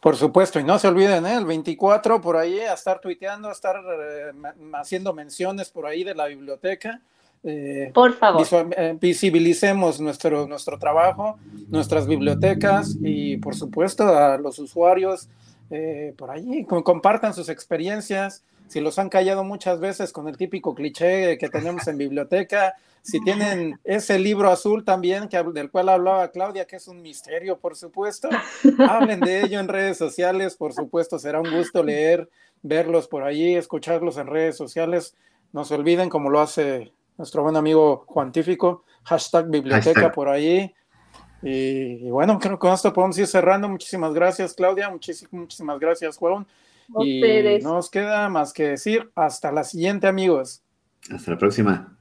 [0.00, 1.34] Por supuesto, y no se olviden, ¿eh?
[1.34, 4.32] el 24 por ahí, a estar tuiteando, a estar eh,
[4.74, 7.00] haciendo menciones por ahí de la biblioteca.
[7.42, 8.46] Eh, por favor.
[9.00, 11.38] visibilicemos nuestro, nuestro trabajo,
[11.68, 15.28] nuestras bibliotecas y por supuesto a los usuarios
[16.16, 21.38] por allí, compartan sus experiencias, si los han callado muchas veces con el típico cliché
[21.38, 22.74] que tenemos en biblioteca,
[23.06, 27.58] si tienen ese libro azul también, que, del cual hablaba Claudia, que es un misterio,
[27.58, 28.28] por supuesto,
[28.90, 32.28] hablen de ello en redes sociales, por supuesto, será un gusto leer,
[32.62, 35.14] verlos por allí, escucharlos en redes sociales.
[35.52, 40.74] No se olviden, como lo hace nuestro buen amigo Juantífico, hashtag biblioteca por ahí.
[41.42, 43.68] Y, bueno, creo que con esto podemos ir cerrando.
[43.68, 44.90] Muchísimas gracias, Claudia.
[44.90, 46.44] Muchísimas, muchísimas gracias, Juan.
[47.00, 47.20] Y
[47.62, 50.62] no nos queda más que decir hasta la siguiente, amigos.
[51.10, 51.96] Hasta la próxima.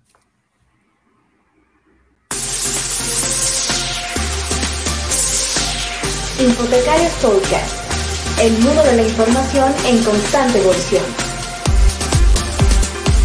[6.39, 11.24] Infotecarios Podcast, el mundo de la información en constante evolución.